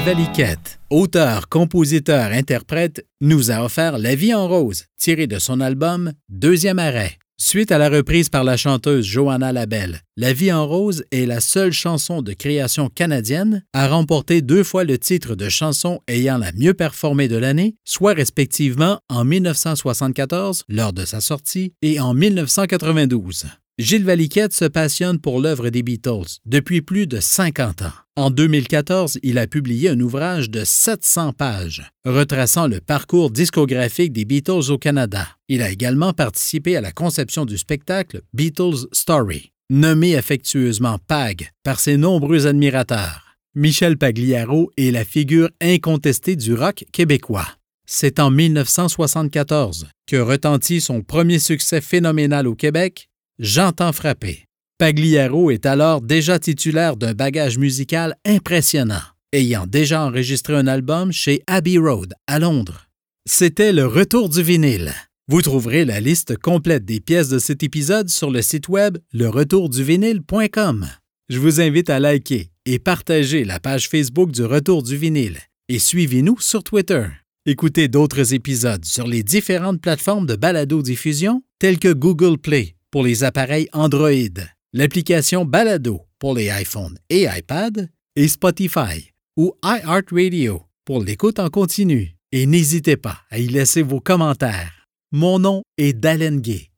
Valiquette, 0.07 0.79
auteur, 0.89 1.49
compositeur, 1.49 2.31
interprète, 2.31 3.05
nous 3.19 3.51
a 3.51 3.61
offert 3.61 3.97
La 3.97 4.15
vie 4.15 4.33
en 4.33 4.47
rose, 4.47 4.85
tiré 4.97 5.27
de 5.27 5.37
son 5.37 5.59
album 5.59 6.13
Deuxième 6.29 6.79
arrêt. 6.79 7.17
Suite 7.35 7.73
à 7.73 7.77
la 7.77 7.89
reprise 7.89 8.29
par 8.29 8.45
la 8.45 8.55
chanteuse 8.55 9.05
Johanna 9.05 9.51
Labelle, 9.51 10.03
La 10.15 10.31
vie 10.31 10.53
en 10.53 10.65
rose 10.65 11.03
est 11.11 11.25
la 11.25 11.41
seule 11.41 11.73
chanson 11.73 12.21
de 12.21 12.31
création 12.31 12.87
canadienne 12.87 13.65
à 13.73 13.89
remporter 13.89 14.41
deux 14.41 14.63
fois 14.63 14.85
le 14.85 14.97
titre 14.97 15.35
de 15.35 15.49
chanson 15.49 15.99
ayant 16.07 16.37
la 16.37 16.53
mieux 16.53 16.73
performée 16.73 17.27
de 17.27 17.35
l'année, 17.35 17.75
soit 17.83 18.13
respectivement 18.13 19.01
en 19.09 19.25
1974 19.25 20.63
lors 20.69 20.93
de 20.93 21.03
sa 21.03 21.19
sortie 21.19 21.73
et 21.81 21.99
en 21.99 22.13
1992. 22.13 23.47
Gilles 23.79 24.05
Valiquette 24.05 24.53
se 24.53 24.65
passionne 24.65 25.19
pour 25.19 25.39
l'œuvre 25.39 25.69
des 25.69 25.83
Beatles 25.83 26.39
depuis 26.47 26.81
plus 26.81 27.05
de 27.05 27.19
50 27.19 27.83
ans. 27.83 27.93
En 28.15 28.31
2014, 28.31 29.19
il 29.21 29.37
a 29.37 29.45
publié 29.45 29.89
un 29.89 29.99
ouvrage 29.99 30.49
de 30.49 30.63
700 30.65 31.33
pages 31.33 31.83
retraçant 32.03 32.65
le 32.65 32.81
parcours 32.81 33.29
discographique 33.29 34.13
des 34.13 34.25
Beatles 34.25 34.71
au 34.71 34.79
Canada. 34.79 35.27
Il 35.47 35.61
a 35.61 35.69
également 35.69 36.13
participé 36.13 36.75
à 36.75 36.81
la 36.81 36.91
conception 36.91 37.45
du 37.45 37.55
spectacle 37.59 38.21
Beatles 38.33 38.87
Story, 38.93 39.51
nommé 39.69 40.15
affectueusement 40.15 40.97
PAG 41.07 41.51
par 41.63 41.79
ses 41.79 41.97
nombreux 41.97 42.47
admirateurs. 42.47 43.37
Michel 43.53 43.95
Pagliaro 43.95 44.71
est 44.77 44.89
la 44.89 45.05
figure 45.05 45.51
incontestée 45.61 46.35
du 46.35 46.55
rock 46.55 46.83
québécois. 46.91 47.47
C'est 47.85 48.19
en 48.19 48.31
1974 48.31 49.85
que 50.07 50.17
retentit 50.17 50.81
son 50.81 51.03
premier 51.03 51.37
succès 51.37 51.79
phénoménal 51.79 52.47
au 52.47 52.55
Québec, 52.55 53.07
J'entends 53.39 53.93
frapper. 53.93 54.45
Pagliaro 54.79 55.51
est 55.51 55.65
alors 55.65 56.01
déjà 56.01 56.39
titulaire 56.39 56.97
d'un 56.97 57.13
bagage 57.13 57.57
musical 57.57 58.15
impressionnant, 58.25 59.01
ayant 59.31 59.67
déjà 59.67 60.05
enregistré 60.05 60.55
un 60.55 60.65
album 60.65 61.11
chez 61.11 61.41
Abbey 61.45 61.77
Road 61.77 62.13
à 62.25 62.39
Londres. 62.39 62.87
C'était 63.27 63.73
le 63.73 63.85
retour 63.85 64.29
du 64.29 64.41
vinyle. 64.41 64.91
Vous 65.27 65.41
trouverez 65.41 65.83
la 65.83 65.99
liste 65.99 66.37
complète 66.37 66.85
des 66.85 66.99
pièces 66.99 67.29
de 67.29 67.37
cet 67.37 67.61
épisode 67.61 68.09
sur 68.09 68.31
le 68.31 68.41
site 68.41 68.69
web 68.69 68.97
leretourduvinyle.com. 69.13 70.87
Je 71.29 71.39
vous 71.39 71.59
invite 71.59 71.89
à 71.89 71.99
liker 71.99 72.49
et 72.65 72.79
partager 72.79 73.43
la 73.43 73.59
page 73.59 73.89
Facebook 73.89 74.31
du 74.31 74.45
Retour 74.45 74.81
du 74.81 74.95
vinyle 74.95 75.37
et 75.67 75.79
suivez-nous 75.79 76.39
sur 76.39 76.63
Twitter. 76.63 77.05
Écoutez 77.45 77.87
d'autres 77.87 78.33
épisodes 78.33 78.85
sur 78.85 79.05
les 79.05 79.23
différentes 79.23 79.81
plateformes 79.81 80.25
de 80.25 80.35
balado-diffusion 80.35 81.43
telles 81.59 81.79
que 81.79 81.91
Google 81.91 82.37
Play, 82.37 82.76
pour 82.97 83.05
les 83.05 83.23
appareils 83.23 83.69
Android, 83.73 84.41
l'application 84.73 85.45
Balado 85.45 86.01
pour 86.17 86.33
les 86.33 86.47
iPhones 86.47 86.97
et 87.11 87.27
iPad 87.31 87.91
et 88.15 88.27
Spotify 88.27 89.13
ou 89.37 89.53
iHeartRadio 89.63 90.63
pour 90.83 91.03
l'écoute 91.03 91.37
en 91.37 91.49
continu. 91.49 92.15
Et 92.31 92.47
n'hésitez 92.47 92.97
pas 92.97 93.19
à 93.29 93.37
y 93.37 93.49
laisser 93.49 93.83
vos 93.83 93.99
commentaires. 93.99 94.87
Mon 95.11 95.37
nom 95.37 95.61
est 95.77 95.93
Dalen 95.93 96.41
Gay 96.41 96.71